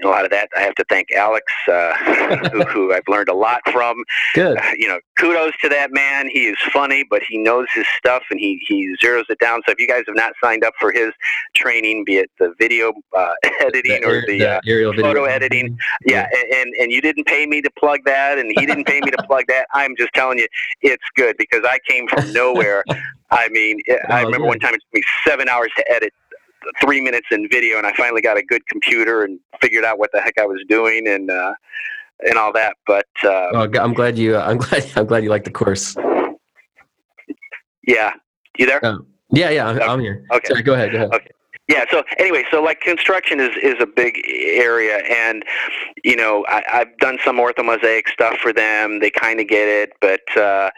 [0.02, 1.94] a lot of that I have to thank Alex, uh,
[2.52, 3.96] who, who, I've learned a lot from.
[4.34, 4.58] Good.
[4.58, 6.28] Uh, you know, kudos to that man.
[6.28, 9.62] He is funny, but he knows his stuff and he, he zeroes it down.
[9.66, 11.12] So if you guys have not signed up for his
[11.54, 14.60] training, be it the video uh, editing the, or the, the uh,
[14.92, 15.24] photo video.
[15.24, 19.00] editing, yeah, and, and you didn't pay me to plug that, and he didn't pay
[19.00, 19.66] me to plug that.
[19.74, 20.48] I'm just telling you,
[20.82, 22.84] it's good because I came from nowhere.
[23.30, 26.12] I mean, I oh, remember one time it took me seven hours to edit
[26.80, 30.10] three minutes in video, and I finally got a good computer and figured out what
[30.12, 31.54] the heck I was doing and uh,
[32.26, 32.76] and all that.
[32.86, 34.36] But uh, oh, I'm glad you.
[34.36, 34.90] I'm glad.
[34.96, 35.96] I'm glad you like the course.
[37.86, 38.12] Yeah,
[38.58, 38.84] you there?
[38.84, 39.84] Um, yeah, yeah, I'm, okay.
[39.84, 40.24] I'm here.
[40.32, 40.92] Okay, Sorry, go ahead.
[40.92, 41.12] Go ahead.
[41.12, 41.30] Okay
[41.68, 45.44] yeah so anyway so like construction is is a big area and
[46.04, 49.92] you know I, i've done some orthomosaic stuff for them they kind of get it
[50.00, 50.70] but uh,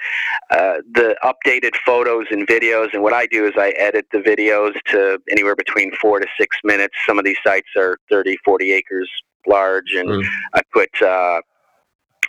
[0.51, 4.75] uh, the updated photos and videos and what i do is i edit the videos
[4.87, 9.11] to anywhere between four to six minutes some of these sites are 30 40 acres
[9.47, 10.25] large and mm.
[10.55, 11.41] i put uh,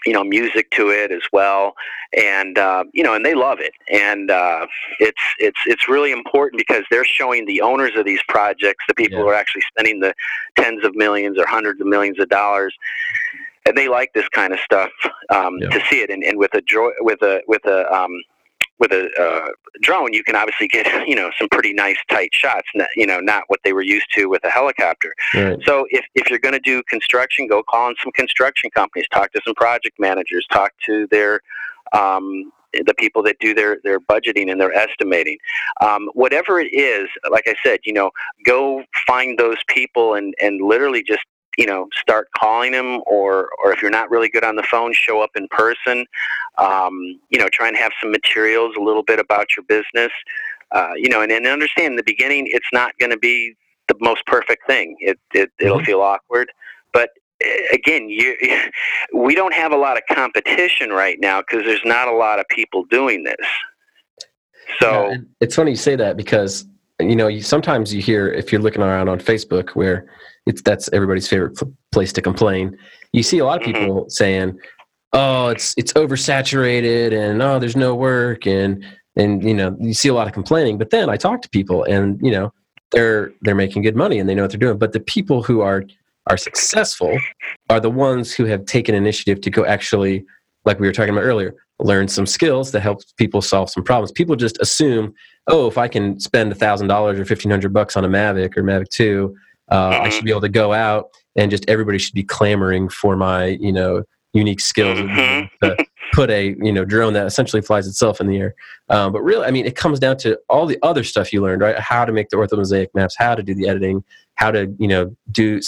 [0.06, 1.76] you know music to it as well
[2.14, 4.66] and uh, you know and they love it and uh,
[5.00, 9.18] it's it's it's really important because they're showing the owners of these projects the people
[9.18, 9.24] yeah.
[9.24, 10.14] who are actually spending the
[10.56, 12.74] tens of millions or hundreds of millions of dollars
[13.66, 14.92] and they like this kind of stuff
[15.30, 15.70] um, yeah.
[15.70, 18.12] to see it and, and with a joy, with a with a um,
[18.80, 19.50] with a uh,
[19.82, 22.68] drone, you can obviously get you know some pretty nice tight shots.
[22.96, 25.14] You know, not what they were used to with a helicopter.
[25.34, 25.60] Right.
[25.66, 29.32] So if if you're going to do construction, go call on some construction companies, talk
[29.34, 31.42] to some project managers, talk to their
[31.94, 35.38] um, the people that do their, their budgeting and their estimating.
[35.82, 38.12] Um, whatever it is, like I said, you know,
[38.46, 41.24] go find those people and, and literally just
[41.58, 44.94] you know, start calling them, or or if you're not really good on the phone,
[44.94, 46.06] show up in person.
[46.58, 50.12] Um, you know, try and have some materials, a little bit about your business.
[50.72, 53.56] Uh, you know, and, and understand in the beginning, it's not going to be
[53.88, 54.96] the most perfect thing.
[55.00, 55.86] It, it it'll mm-hmm.
[55.86, 56.52] feel awkward,
[56.94, 57.10] but
[57.42, 58.38] eh, again, you,
[59.14, 62.48] we don't have a lot of competition right now because there's not a lot of
[62.50, 63.48] people doing this.
[64.80, 66.66] So yeah, it's funny you say that because
[67.00, 70.10] you know you, sometimes you hear if you're looking around on Facebook where
[70.46, 71.60] it's that's everybody's favorite
[71.92, 72.78] place to complain.
[73.14, 73.80] You see a lot of mm-hmm.
[73.80, 74.10] people mm-hmm.
[74.10, 74.60] saying,
[75.14, 78.86] "Oh, it's it's oversaturated," and "Oh, there's no work," and
[79.16, 80.78] and you know you see a lot of complaining.
[80.78, 82.54] But then I talk to people, and you know
[82.92, 84.78] they're they're making good money and they know what they're doing.
[84.78, 85.84] But the people who are
[86.28, 87.18] are successful
[87.70, 90.26] are the ones who have taken initiative to go actually,
[90.66, 94.12] like we were talking about earlier, learn some skills that help people solve some problems.
[94.12, 95.14] People just assume,
[95.48, 98.58] oh, if I can spend a thousand dollars or fifteen hundred bucks on a Mavic
[98.58, 99.36] or Mavic Two,
[99.70, 100.04] uh, mm-hmm.
[100.04, 103.46] I should be able to go out and just everybody should be clamoring for my,
[103.46, 105.48] you know, unique skills mm-hmm.
[105.66, 108.56] to put a, you know, drone that essentially flies itself in the air.
[108.90, 111.62] Um, but really, I mean, it comes down to all the other stuff you learned,
[111.62, 111.78] right?
[111.78, 114.04] How to make the orthomosaic maps, how to do the editing,
[114.36, 115.60] how to, you know, do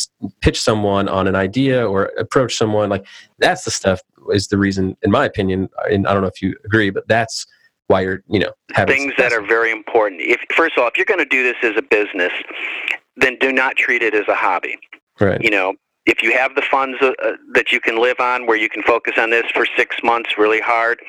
[0.41, 2.89] pitch someone on an idea or approach someone.
[2.89, 3.05] Like
[3.39, 6.55] that's the stuff is the reason, in my opinion, and I don't know if you
[6.65, 7.45] agree, but that's
[7.87, 10.21] why you're, you know, having things that are very important.
[10.21, 12.31] If first of all, if you're going to do this as a business,
[13.17, 14.77] then do not treat it as a hobby.
[15.19, 15.41] Right.
[15.41, 15.73] You know,
[16.05, 18.81] if you have the funds uh, uh, that you can live on where you can
[18.83, 20.99] focus on this for six months really hard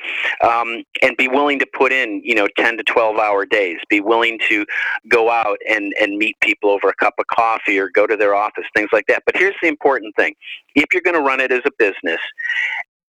[0.41, 4.01] um, and be willing to put in you know 10 to 12 hour days be
[4.01, 4.65] willing to
[5.09, 8.35] go out and, and meet people over a cup of coffee or go to their
[8.35, 10.33] office things like that but here's the important thing
[10.75, 12.19] if you're going to run it as a business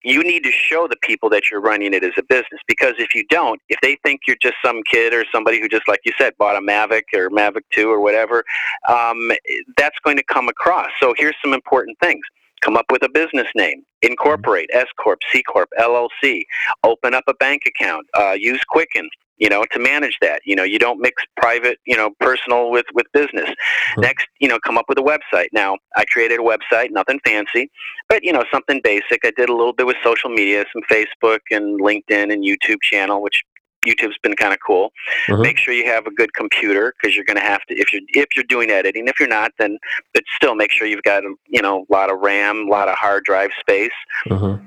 [0.05, 3.14] you need to show the people that you're running it as a business because if
[3.14, 6.12] you don't if they think you're just some kid or somebody who just like you
[6.19, 8.45] said bought a mavic or mavic 2 or whatever
[8.88, 9.31] um,
[9.77, 10.90] that's going to come across.
[11.01, 12.23] So here's some important things
[12.64, 13.83] come up with a business name.
[14.03, 16.42] Incorporate s corp c corp llc
[16.83, 18.07] open up a bank account.
[18.14, 20.40] Uh, use quicken you know to manage that.
[20.44, 23.48] You know you don't mix private you know personal with with business.
[23.50, 24.00] Mm-hmm.
[24.03, 25.48] next you know come up with a website.
[25.53, 27.70] Now i created a website nothing fancy
[28.09, 29.20] but you know something basic.
[29.24, 33.22] I did a little bit with social media some facebook and linkedin and youtube channel
[33.22, 33.42] which
[33.85, 34.92] YouTube's been kind of cool.
[35.27, 35.42] Mm-hmm.
[35.42, 38.03] Make sure you have a good computer because you're going to have to if you're
[38.09, 39.09] if you're doing editing.
[39.09, 39.79] If you're not, then
[40.12, 42.97] but still make sure you've got you know a lot of RAM, a lot of
[42.97, 43.90] hard drive space.
[44.27, 44.66] Mm-hmm.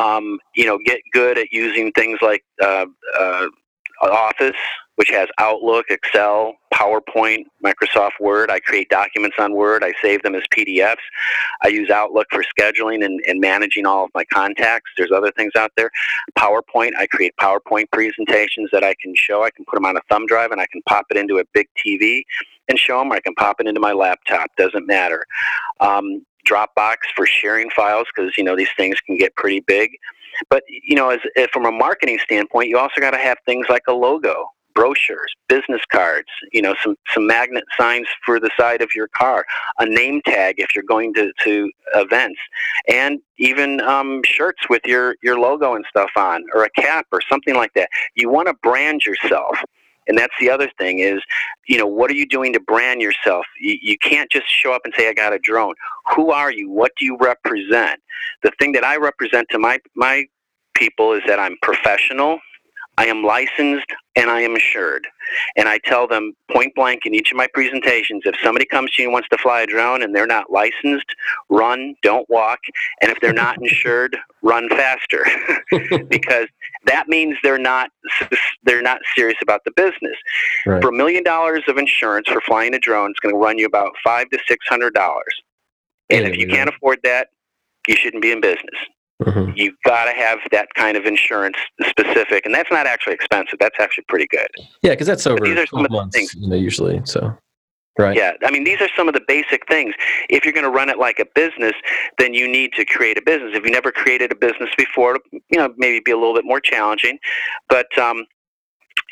[0.00, 3.46] Um, you know, get good at using things like uh, uh,
[4.02, 4.56] Office,
[4.96, 8.50] which has Outlook, Excel, PowerPoint, Microsoft Word.
[8.50, 9.82] I create documents on Word.
[9.82, 10.96] I save them as PDFs.
[11.62, 14.90] I use Outlook for scheduling and, and managing all of my contacts.
[14.96, 15.90] There's other things out there.
[16.38, 19.42] PowerPoint, I create PowerPoint presentations that I can show.
[19.42, 21.44] I can put them on a thumb drive and I can pop it into a
[21.52, 22.22] big TV
[22.68, 23.12] and show them.
[23.12, 24.50] I can pop it into my laptop.
[24.56, 25.26] Doesn't matter.
[25.80, 29.90] Um, Dropbox for sharing files because you know these things can get pretty big.
[30.50, 33.66] But you know, as, as from a marketing standpoint, you also got to have things
[33.68, 38.82] like a logo brochures, business cards, you know, some, some magnet signs for the side
[38.82, 39.44] of your car,
[39.78, 42.40] a name tag if you're going to, to events,
[42.88, 47.20] and even um, shirts with your, your logo and stuff on, or a cap or
[47.28, 47.88] something like that.
[48.14, 49.58] You want to brand yourself.
[50.06, 51.22] And that's the other thing is,
[51.66, 53.46] you know, what are you doing to brand yourself?
[53.58, 55.74] You, you can't just show up and say, I got a drone.
[56.14, 56.70] Who are you?
[56.70, 58.00] What do you represent?
[58.42, 60.26] The thing that I represent to my, my
[60.74, 62.38] people is that I'm professional,
[62.96, 65.06] I am licensed and I am assured.
[65.56, 69.02] And I tell them point blank in each of my presentations if somebody comes to
[69.02, 71.06] you and wants to fly a drone and they're not licensed,
[71.48, 72.60] run, don't walk.
[73.00, 75.26] And if they're not insured, run faster.
[76.08, 76.46] because
[76.86, 77.90] that means they're not
[78.62, 80.16] they're not serious about the business.
[80.66, 80.80] Right.
[80.80, 83.66] For a million dollars of insurance for flying a drone, it's going to run you
[83.66, 85.34] about five to six hundred dollars.
[86.10, 87.28] And if you can't afford that,
[87.88, 88.76] you shouldn't be in business.
[89.22, 89.52] Mm-hmm.
[89.54, 93.58] You've got to have that kind of insurance specific, and that's not actually expensive.
[93.60, 94.48] That's actually pretty good.
[94.82, 96.34] Yeah, because that's over these are some months, things.
[96.34, 97.00] you know, usually.
[97.04, 97.36] So,
[97.96, 98.16] right.
[98.16, 99.94] Yeah, I mean, these are some of the basic things.
[100.28, 101.74] If you're going to run it like a business,
[102.18, 103.52] then you need to create a business.
[103.54, 106.60] If you never created a business before, you know, maybe be a little bit more
[106.60, 107.18] challenging.
[107.68, 108.26] But um,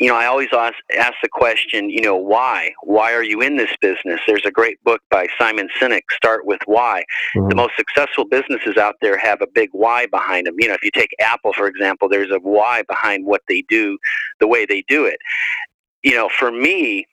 [0.00, 2.72] you know, I always ask, ask the question, you know, why?
[2.82, 4.20] Why are you in this business?
[4.26, 7.04] There's a great book by Simon Sinek, Start with Why.
[7.36, 7.48] Mm-hmm.
[7.48, 10.56] The most successful businesses out there have a big why behind them.
[10.58, 13.98] You know, if you take Apple, for example, there's a why behind what they do,
[14.40, 15.18] the way they do it.
[16.02, 17.06] You know, for me,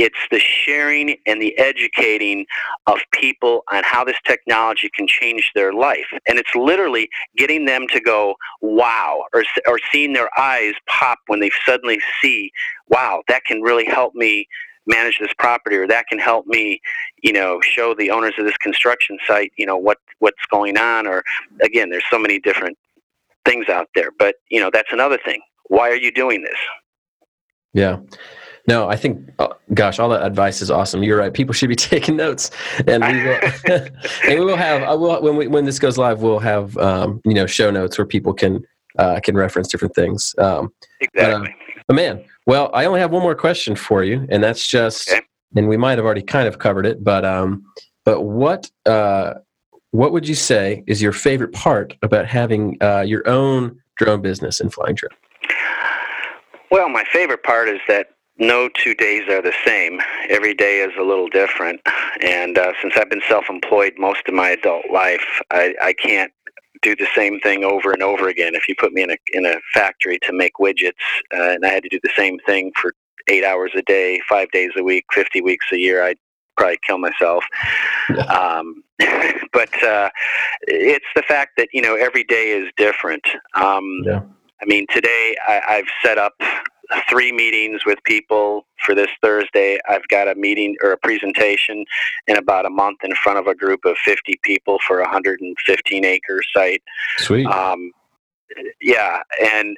[0.00, 2.46] it's the sharing and the educating
[2.86, 6.06] of people on how this technology can change their life.
[6.26, 11.40] And it's literally getting them to go, wow, or, or seeing their eyes pop when
[11.40, 12.50] they suddenly see,
[12.88, 14.48] wow, that can really help me
[14.86, 16.80] manage this property or that can help me
[17.22, 21.06] you know show the owners of this construction site you know what what's going on
[21.06, 21.22] or
[21.62, 22.76] again there's so many different
[23.44, 24.10] things out there.
[24.18, 25.42] But you know that's another thing.
[25.66, 26.56] Why are you doing this?
[27.74, 27.98] Yeah
[28.66, 31.02] no, I think, oh, gosh, all that advice is awesome.
[31.02, 31.32] You're right.
[31.32, 32.50] People should be taking notes,
[32.86, 33.40] and we will,
[34.28, 34.82] and we will have.
[34.82, 37.98] I will when we when this goes live, we'll have um, you know show notes
[37.98, 38.64] where people can
[38.98, 40.34] uh, can reference different things.
[40.38, 41.54] Um, exactly.
[41.56, 44.66] But, uh, but, man, well, I only have one more question for you, and that's
[44.66, 45.22] just, okay.
[45.56, 47.64] and we might have already kind of covered it, but um,
[48.04, 49.34] but what uh,
[49.92, 54.60] what would you say is your favorite part about having uh, your own drone business
[54.60, 55.10] and flying drone?
[56.70, 60.00] Well, my favorite part is that no two days are the same.
[60.28, 61.80] Every day is a little different.
[62.22, 66.32] And uh, since I've been self employed most of my adult life, I, I can't
[66.82, 68.54] do the same thing over and over again.
[68.54, 70.92] If you put me in a, in a factory to make widgets
[71.32, 72.94] uh, and I had to do the same thing for
[73.28, 76.16] eight hours a day, five days a week, 50 weeks a year, I'd
[76.56, 77.44] probably kill myself.
[78.08, 78.24] Yeah.
[78.24, 78.82] Um,
[79.52, 80.08] but uh,
[80.62, 83.26] it's the fact that, you know, every day is different.
[83.54, 84.22] Um, yeah.
[84.62, 86.34] I mean, today I, I've set up
[87.08, 89.78] three meetings with people for this Thursday.
[89.88, 91.84] I've got a meeting or a presentation
[92.26, 96.04] in about a month in front of a group of 50 people for a 115
[96.04, 96.82] acre site.
[97.18, 97.46] Sweet.
[97.46, 97.92] Um,
[98.80, 99.76] yeah, and,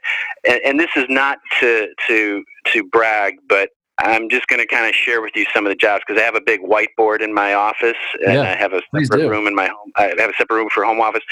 [0.48, 4.87] and and this is not to to to brag, but I'm just going to kind
[4.87, 7.33] of share with you some of the jobs because I have a big whiteboard in
[7.33, 9.92] my office and yeah, I have a separate room in my home.
[9.96, 11.22] I have a separate room for home office.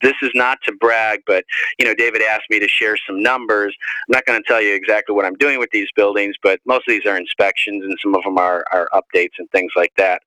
[0.00, 1.44] This is not to brag, but
[1.78, 3.76] you know, David asked me to share some numbers.
[4.08, 6.88] I'm not going to tell you exactly what I'm doing with these buildings, but most
[6.88, 10.22] of these are inspections and some of them are, are updates and things like that.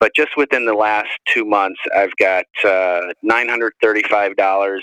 [0.00, 4.80] But just within the last two months, I've got uh, $935, $1,800,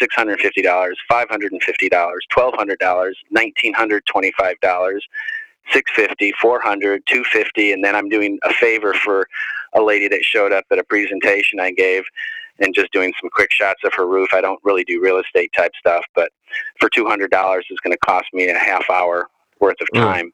[0.00, 5.00] $650, $550, $1,200, $1,925,
[5.70, 9.28] 650 400 250 and then i'm doing a favor for
[9.74, 12.02] a lady that showed up at a presentation i gave
[12.58, 15.52] and just doing some quick shots of her roof i don't really do real estate
[15.56, 16.30] type stuff but
[16.80, 17.22] for $200
[17.70, 19.28] it's going to cost me a half hour
[19.60, 20.32] worth of time mm.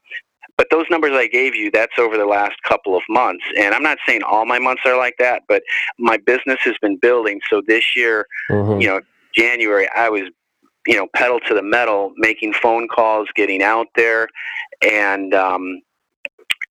[0.59, 3.45] But those numbers I gave you, that's over the last couple of months.
[3.57, 5.63] And I'm not saying all my months are like that, but
[5.99, 7.41] my business has been building.
[7.49, 8.81] So this year, mm-hmm.
[8.81, 9.01] you know,
[9.33, 10.23] January, I was,
[10.85, 14.29] you know, pedal to the metal, making phone calls, getting out there.
[14.83, 15.81] And, um,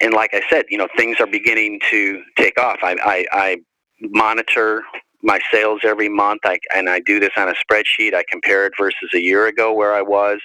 [0.02, 2.80] and like I said, you know, things are beginning to take off.
[2.84, 3.58] I, I, I
[4.02, 4.84] monitor
[5.28, 6.42] my sales every month.
[6.46, 8.16] I and I do this on a spreadsheet.
[8.16, 10.40] I compare it versus a year ago where I was,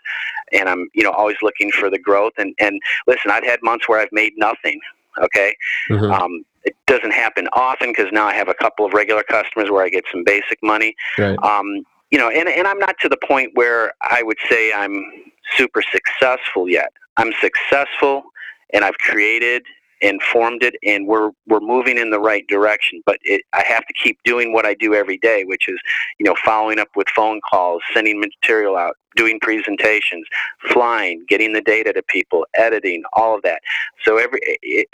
[0.53, 2.33] and I'm you know always looking for the growth.
[2.37, 4.81] And and listen, I've had months where I've made nothing.
[5.23, 5.57] Okay.
[5.89, 6.13] Mm-hmm.
[6.13, 9.85] Um, it doesn't happen often because now I have a couple of regular customers where
[9.85, 10.95] I get some basic money.
[11.19, 11.39] Right.
[11.43, 15.05] Um, you know, and, and I'm not to the point where I would say I'm
[15.57, 16.93] super successful yet.
[17.17, 18.23] I'm successful
[18.73, 19.65] and I've created
[20.03, 23.87] and formed it and we're we're moving in the right direction but it, i have
[23.87, 25.79] to keep doing what i do every day which is
[26.19, 30.27] you know following up with phone calls sending material out doing presentations
[30.71, 33.61] flying getting the data to people editing all of that
[34.03, 34.41] so every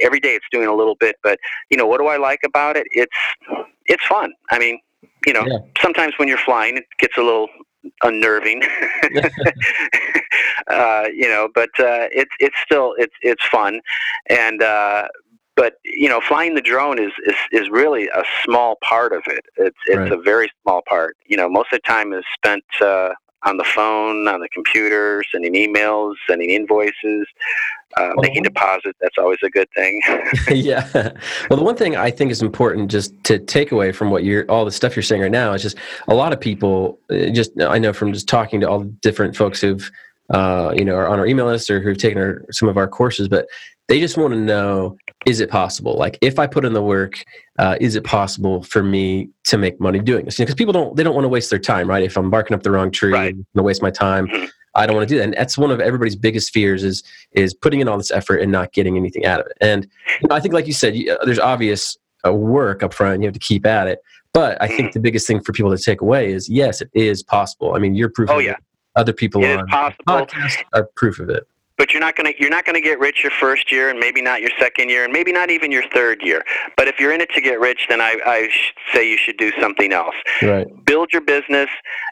[0.00, 1.38] every day it's doing a little bit but
[1.70, 3.12] you know what do i like about it it's
[3.86, 4.78] it's fun i mean
[5.26, 5.58] you know yeah.
[5.80, 7.48] sometimes when you're flying it gets a little
[8.02, 8.62] unnerving.
[10.66, 13.80] uh, you know, but uh, it's it's still it's it's fun,
[14.28, 15.08] and uh,
[15.56, 19.44] but you know, flying the drone is, is is really a small part of it.
[19.56, 20.12] It's it's right.
[20.12, 21.16] a very small part.
[21.26, 23.10] You know, most of the time is spent uh,
[23.44, 27.26] on the phone, on the computer, sending emails, sending invoices,
[27.96, 28.98] uh, well, making deposits.
[29.00, 30.00] That's always a good thing.
[30.48, 30.88] yeah.
[31.48, 34.48] Well, the one thing I think is important just to take away from what you're,
[34.50, 35.76] all the stuff you're saying right now is just
[36.08, 39.36] a lot of people, uh, just I know from just talking to all the different
[39.36, 39.90] folks who've,
[40.30, 42.88] uh, you know, are on our email list or who've taken our, some of our
[42.88, 43.46] courses, but
[43.88, 47.24] they just want to know is it possible like if i put in the work
[47.58, 50.72] uh, is it possible for me to make money doing this because you know, people
[50.72, 52.90] don't they don't want to waste their time right if i'm barking up the wrong
[52.90, 53.30] tree right.
[53.30, 54.44] i'm going to waste my time mm-hmm.
[54.74, 57.02] i don't want to do that and that's one of everybody's biggest fears is
[57.32, 59.88] is putting in all this effort and not getting anything out of it and
[60.20, 63.20] you know, i think like you said you, uh, there's obvious uh, work up front
[63.22, 64.00] you have to keep at it
[64.32, 64.90] but i think mm-hmm.
[64.92, 67.94] the biggest thing for people to take away is yes it is possible i mean
[67.94, 68.56] you're proof oh, yeah.
[68.98, 71.46] Other people it on podcast are proof of it.
[71.76, 74.00] But you're not going to you're not going to get rich your first year and
[74.00, 76.44] maybe not your second year and maybe not even your third year.
[76.76, 78.48] But if you're in it to get rich then i, I
[78.92, 80.16] say you should do something else.
[80.42, 80.66] Right.
[80.84, 81.68] Build your business.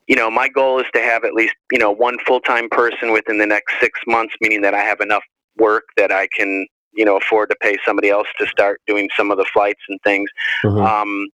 [0.06, 3.38] You know my goal is to have at least you know one full-time person within
[3.38, 5.24] the next six months meaning that i have enough
[5.56, 6.66] work that i can
[6.96, 10.00] you know afford to pay somebody else to start doing some of the flights and
[10.02, 10.30] things.
[10.64, 10.78] Mm-hmm.
[10.78, 11.28] um,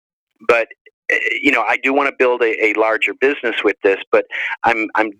[0.48, 0.68] but
[1.40, 4.26] you know, I do want to build a, a larger business with this, but
[4.62, 5.12] I'm I'm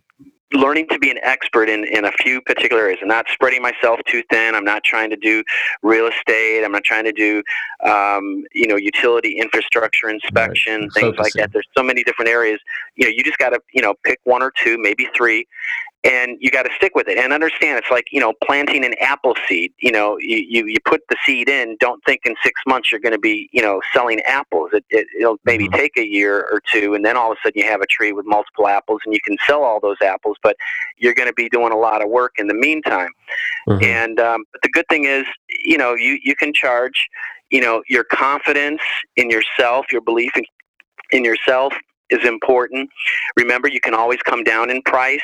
[0.53, 2.99] learning to be an expert in, in a few particular areas.
[3.03, 4.55] I'm not spreading myself too thin.
[4.55, 5.45] I'm not trying to do
[5.83, 6.65] real estate.
[6.65, 7.43] I'm not trying to do,
[7.85, 10.93] um, you know, utility infrastructure inspection, right.
[10.93, 11.23] things Focusing.
[11.23, 11.53] like that.
[11.53, 12.59] There's so many different areas.
[12.97, 15.47] You know, you just got to, you know, pick one or two, maybe three,
[16.03, 18.95] and you got to stick with it and understand it's like you know planting an
[19.01, 22.61] apple seed you know you, you, you put the seed in don't think in six
[22.67, 25.77] months you're going to be you know selling apples it, it, will maybe mm-hmm.
[25.77, 28.13] take a year or two and then all of a sudden you have a tree
[28.13, 30.57] with multiple apples and you can sell all those apples but
[30.97, 33.11] you're going to be doing a lot of work in the meantime
[33.69, 33.85] mm-hmm.
[33.85, 37.09] and um, but the good thing is you know you, you can charge
[37.51, 38.81] you know your confidence
[39.17, 40.45] in yourself your belief in,
[41.11, 41.75] in yourself
[42.09, 42.89] is important
[43.37, 45.21] remember you can always come down in price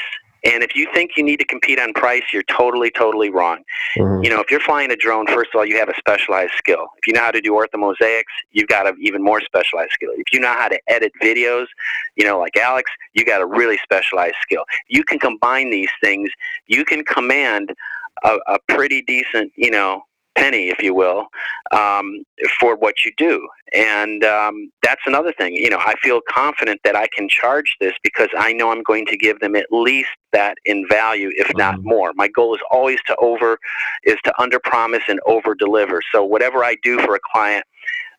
[0.47, 3.59] and if you think you need to compete on price, you're totally, totally wrong.
[3.97, 4.23] Mm-hmm.
[4.23, 6.87] You know, if you're flying a drone, first of all, you have a specialized skill.
[6.99, 8.23] If you know how to do orthomosaics,
[8.53, 10.11] you've got an even more specialized skill.
[10.17, 11.67] If you know how to edit videos,
[12.15, 14.65] you know, like Alex, you got a really specialized skill.
[14.89, 16.31] You can combine these things.
[16.69, 17.75] You can command
[18.23, 20.03] a, a pretty decent, you know,
[20.37, 21.27] penny, if you will,
[21.73, 22.23] um,
[22.61, 23.47] for what you do.
[23.73, 25.55] And um, that's another thing.
[25.55, 29.07] You know, I feel confident that I can charge this because I know I'm going
[29.07, 31.59] to give them at least that in value, if mm-hmm.
[31.59, 32.13] not more.
[32.15, 33.59] My goal is always to over,
[34.05, 36.01] is to under promise and over deliver.
[36.13, 37.65] So whatever I do for a client,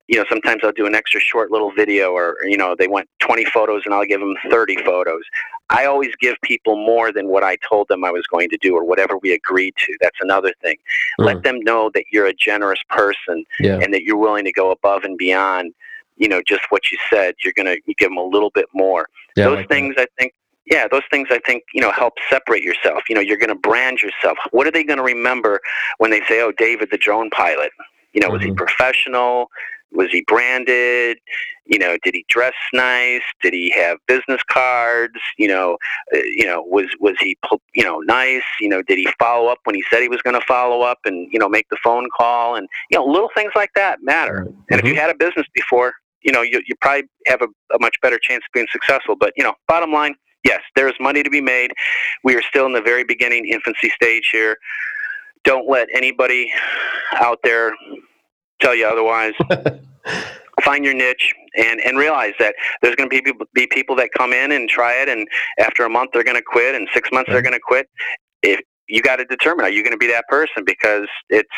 [0.07, 3.09] you know, sometimes I'll do an extra short little video or, you know, they want
[3.19, 5.21] 20 photos and I'll give them 30 photos.
[5.69, 8.75] I always give people more than what I told them I was going to do
[8.75, 9.97] or whatever we agreed to.
[9.99, 10.77] That's another thing.
[11.19, 11.25] Mm.
[11.25, 13.79] Let them know that you're a generous person yeah.
[13.81, 15.73] and that you're willing to go above and beyond,
[16.15, 17.35] you know, just what you said.
[17.43, 19.07] You're going to you give them a little bit more.
[19.35, 20.09] Yeah, Those like things, that.
[20.17, 20.33] I think,
[20.65, 23.03] yeah, those things I think, you know, help separate yourself.
[23.09, 24.37] You know, you're going to brand yourself.
[24.51, 25.59] What are they going to remember
[25.97, 27.71] when they say, oh, David, the drone pilot?
[28.17, 28.33] You know, mm-hmm.
[28.33, 28.55] was he mm-hmm.
[28.55, 29.51] professional?
[29.91, 31.19] Was he branded?
[31.67, 33.21] You know, did he dress nice?
[33.43, 35.19] Did he have business cards?
[35.37, 35.77] You know,
[36.15, 37.37] uh, you know, was was he
[37.75, 38.41] you know nice?
[38.59, 40.97] You know, did he follow up when he said he was going to follow up
[41.05, 44.47] and you know make the phone call and you know little things like that matter.
[44.47, 44.61] Mm-hmm.
[44.71, 45.01] And if you mm-hmm.
[45.01, 45.93] had a business before,
[46.23, 49.15] you know, you you probably have a, a much better chance of being successful.
[49.15, 51.71] But you know, bottom line, yes, there is money to be made.
[52.23, 54.57] We are still in the very beginning infancy stage here.
[55.43, 56.51] Don't let anybody
[57.13, 57.73] out there
[58.59, 59.33] tell you otherwise.
[60.63, 64.09] Find your niche and, and realize that there's going to be people, be people that
[64.17, 65.27] come in and try it, and
[65.59, 67.87] after a month they're going to quit, and six months they're going to quit.
[68.41, 70.63] If you got to determine, are you going to be that person?
[70.65, 71.49] Because it's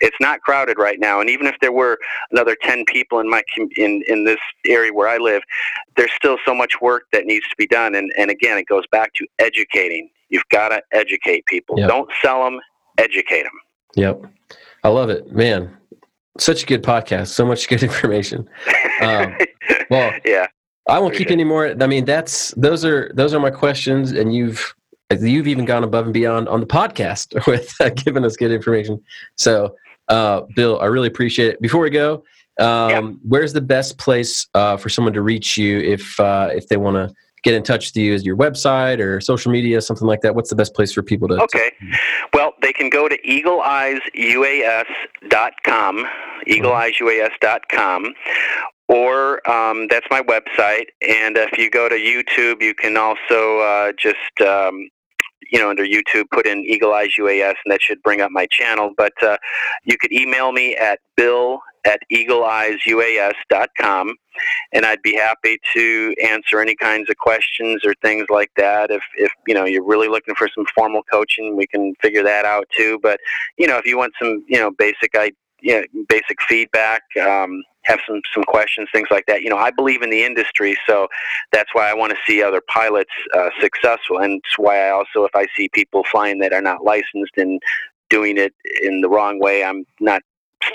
[0.00, 1.20] it's not crowded right now.
[1.20, 1.98] And even if there were
[2.30, 3.42] another 10 people in my
[3.76, 5.42] in in this area where I live,
[5.96, 7.94] there's still so much work that needs to be done.
[7.94, 10.10] And and again, it goes back to educating.
[10.28, 11.78] You've got to educate people.
[11.78, 11.88] Yep.
[11.88, 12.60] Don't sell them,
[12.98, 13.60] educate them.
[13.94, 14.22] Yep.
[14.84, 15.76] I love it, man.
[16.38, 17.28] Such a good podcast.
[17.28, 18.48] So much good information.
[19.00, 19.36] Um,
[19.90, 20.46] well, yeah.
[20.88, 21.74] I won't keep you anymore.
[21.80, 24.74] I mean, that's those are those are my questions, and you've
[25.20, 29.02] you've even gone above and beyond on the podcast with uh, giving us good information.
[29.36, 29.76] So,
[30.08, 31.60] uh, Bill, I really appreciate it.
[31.60, 32.24] Before we go,
[32.58, 33.00] um, yeah.
[33.22, 36.96] where's the best place uh, for someone to reach you if uh, if they want
[36.96, 38.12] to get in touch with you?
[38.14, 40.34] Is your website or social media, something like that?
[40.34, 41.40] What's the best place for people to?
[41.42, 41.72] Okay,
[42.32, 46.06] well, they can go to eagleeyesuas.com,
[46.46, 48.14] eagleeyesuas.com,
[48.88, 50.86] or um, that's my website.
[51.02, 54.88] And if you go to YouTube, you can also uh, just um,
[55.50, 58.46] you know under YouTube put in Eagle Eyes UAS, and that should bring up my
[58.46, 58.92] channel.
[58.96, 59.38] But uh,
[59.84, 64.14] you could email me at bill at eagleeyesuas.com,
[64.72, 68.90] and I'd be happy to answer any kinds of questions or things like that.
[68.90, 72.44] If if you know you're really looking for some formal coaching, we can figure that
[72.44, 72.98] out too.
[73.02, 73.20] But
[73.56, 77.02] you know if you want some you know basic I you know, basic feedback.
[77.20, 79.42] Um, have some some questions, things like that.
[79.42, 81.08] You know, I believe in the industry, so
[81.52, 85.24] that's why I want to see other pilots uh, successful, and it's why I also,
[85.24, 87.60] if I see people flying that are not licensed and
[88.10, 90.22] doing it in the wrong way, I'm not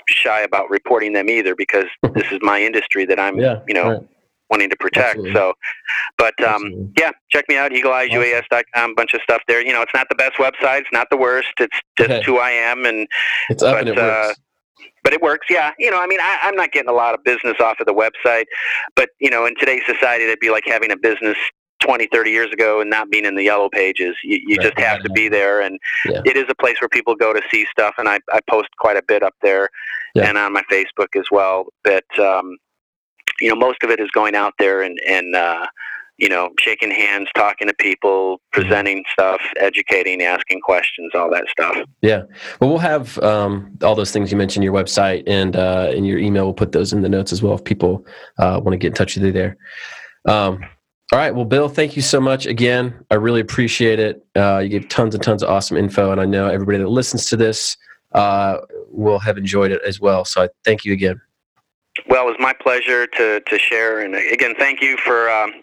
[0.07, 3.89] shy about reporting them either because this is my industry that I'm, yeah, you know.
[3.89, 4.07] Right.
[4.49, 5.33] Wanting to protect, Absolutely.
[5.33, 5.53] so,
[6.19, 8.91] but um, yeah, check me out, eagleeyesuas.com.
[8.91, 9.65] A bunch of stuff there.
[9.65, 11.53] You know, it's not the best website, it's not the worst.
[11.59, 12.21] It's just okay.
[12.23, 13.07] who I am, and
[13.49, 14.29] it's up but, and it works.
[14.29, 14.33] Uh,
[15.03, 15.47] but it works.
[15.49, 17.87] Yeah, you know, I mean, I, I'm not getting a lot of business off of
[17.87, 18.45] the website,
[18.95, 21.37] but you know, in today's society, it'd be like having a business
[21.83, 24.15] 20, 30 years ago and not being in the yellow pages.
[24.23, 24.67] You, you right.
[24.67, 26.21] just have to be there, and yeah.
[26.25, 27.95] it is a place where people go to see stuff.
[27.97, 29.69] And I, I post quite a bit up there,
[30.15, 30.27] yeah.
[30.27, 31.65] and on my Facebook as well.
[31.83, 32.57] But um,
[33.39, 35.65] you know, most of it is going out there and and uh,
[36.17, 38.61] you know, shaking hands, talking to people, mm-hmm.
[38.61, 41.75] presenting stuff, educating, asking questions, all that stuff.
[42.01, 42.23] Yeah.
[42.59, 46.19] Well, we'll have um, all those things you mentioned, your website and uh, in your
[46.19, 46.45] email.
[46.45, 48.05] We'll put those in the notes as well if people
[48.37, 49.57] uh, want to get in touch with you there.
[50.25, 50.63] Um,
[51.11, 51.35] all right.
[51.35, 53.05] Well, Bill, thank you so much again.
[53.11, 54.25] I really appreciate it.
[54.35, 57.27] Uh, you gave tons and tons of awesome info, and I know everybody that listens
[57.27, 57.77] to this
[58.13, 60.25] uh, will have enjoyed it as well.
[60.25, 61.21] So I thank you again.
[62.07, 63.99] Well, it was my pleasure to, to share.
[63.99, 65.53] And again, thank you for um,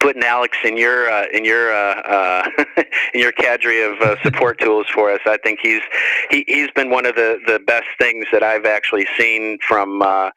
[0.00, 2.48] putting Alex in your uh, in your uh, uh,
[3.14, 5.20] in your cadre of uh, support tools for us.
[5.26, 5.82] I think he's
[6.30, 10.30] he, he's been one of the, the best things that I've actually seen from uh,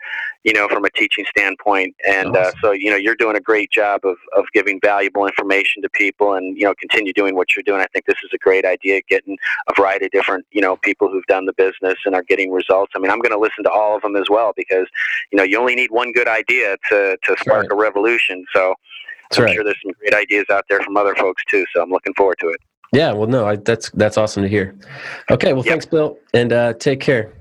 [0.46, 1.96] you know from a teaching standpoint.
[2.08, 5.82] And uh, so you know you're doing a great job of, of giving valuable information
[5.82, 7.82] to people, and you know continue doing what you're doing.
[7.82, 9.38] I think this is a great idea, getting
[9.68, 12.94] a variety of different you know people who've done the business and are getting results.
[12.96, 14.88] I mean, I'm going to listen to all of them as well because
[15.32, 17.72] you know you only need one good idea to to spark right.
[17.72, 18.46] a revolution.
[18.54, 18.76] So.
[19.30, 19.56] That's I'm right.
[19.56, 21.66] sure there's some great ideas out there from other folks too.
[21.74, 22.62] So I'm looking forward to it.
[22.94, 24.76] Yeah, well, no, I, that's that's awesome to hear.
[25.30, 25.72] Okay, well, yep.
[25.72, 27.34] thanks, Bill, and uh, take care.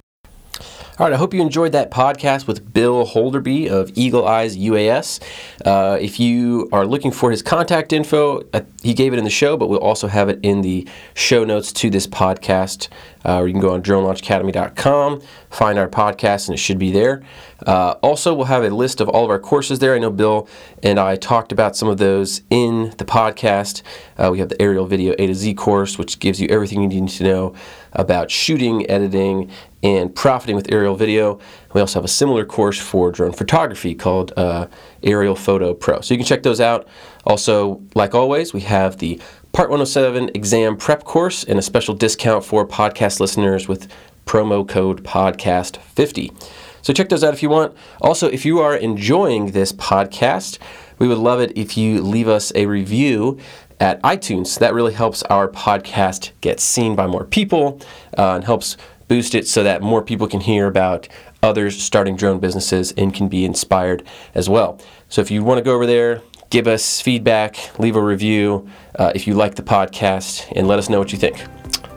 [0.97, 5.21] All right, I hope you enjoyed that podcast with Bill Holderby of Eagle Eyes UAS.
[5.65, 9.31] Uh, if you are looking for his contact info, uh, he gave it in the
[9.31, 12.89] show, but we'll also have it in the show notes to this podcast.
[13.25, 17.23] Uh, or you can go on dronelaunchacademy.com, find our podcast, and it should be there.
[17.67, 19.95] Uh, also, we'll have a list of all of our courses there.
[19.95, 20.49] I know Bill
[20.83, 23.83] and I talked about some of those in the podcast.
[24.19, 26.89] Uh, we have the aerial video A to Z course, which gives you everything you
[26.89, 27.55] need to know
[27.95, 29.51] about shooting, editing,
[29.83, 31.39] and profiting with aerial video.
[31.73, 34.67] We also have a similar course for drone photography called uh,
[35.03, 36.01] Aerial Photo Pro.
[36.01, 36.89] So you can check those out.
[37.25, 39.21] Also, like always, we have the
[39.55, 43.87] Part 107 exam prep course and a special discount for podcast listeners with
[44.27, 46.51] promo code podcast50.
[46.83, 47.73] So check those out if you want.
[48.01, 50.59] Also, if you are enjoying this podcast,
[50.99, 53.39] we would love it if you leave us a review
[53.79, 54.59] at iTunes.
[54.59, 57.81] That really helps our podcast get seen by more people
[58.19, 58.77] uh, and helps
[59.07, 61.07] boost it so that more people can hear about
[61.45, 64.03] others starting drone businesses and can be inspired
[64.35, 64.81] as well.
[65.09, 66.23] So if you want to go over there,
[66.55, 70.89] give us feedback, leave a review uh, if you like the podcast, and let us
[70.89, 71.45] know what you think.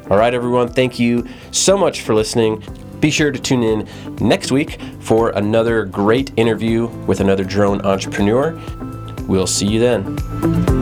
[0.10, 2.64] All right, everyone, thank you so much for listening.
[3.00, 3.88] Be sure to tune in
[4.20, 8.60] next week for another great interview with another drone entrepreneur.
[9.28, 10.77] We'll see you then.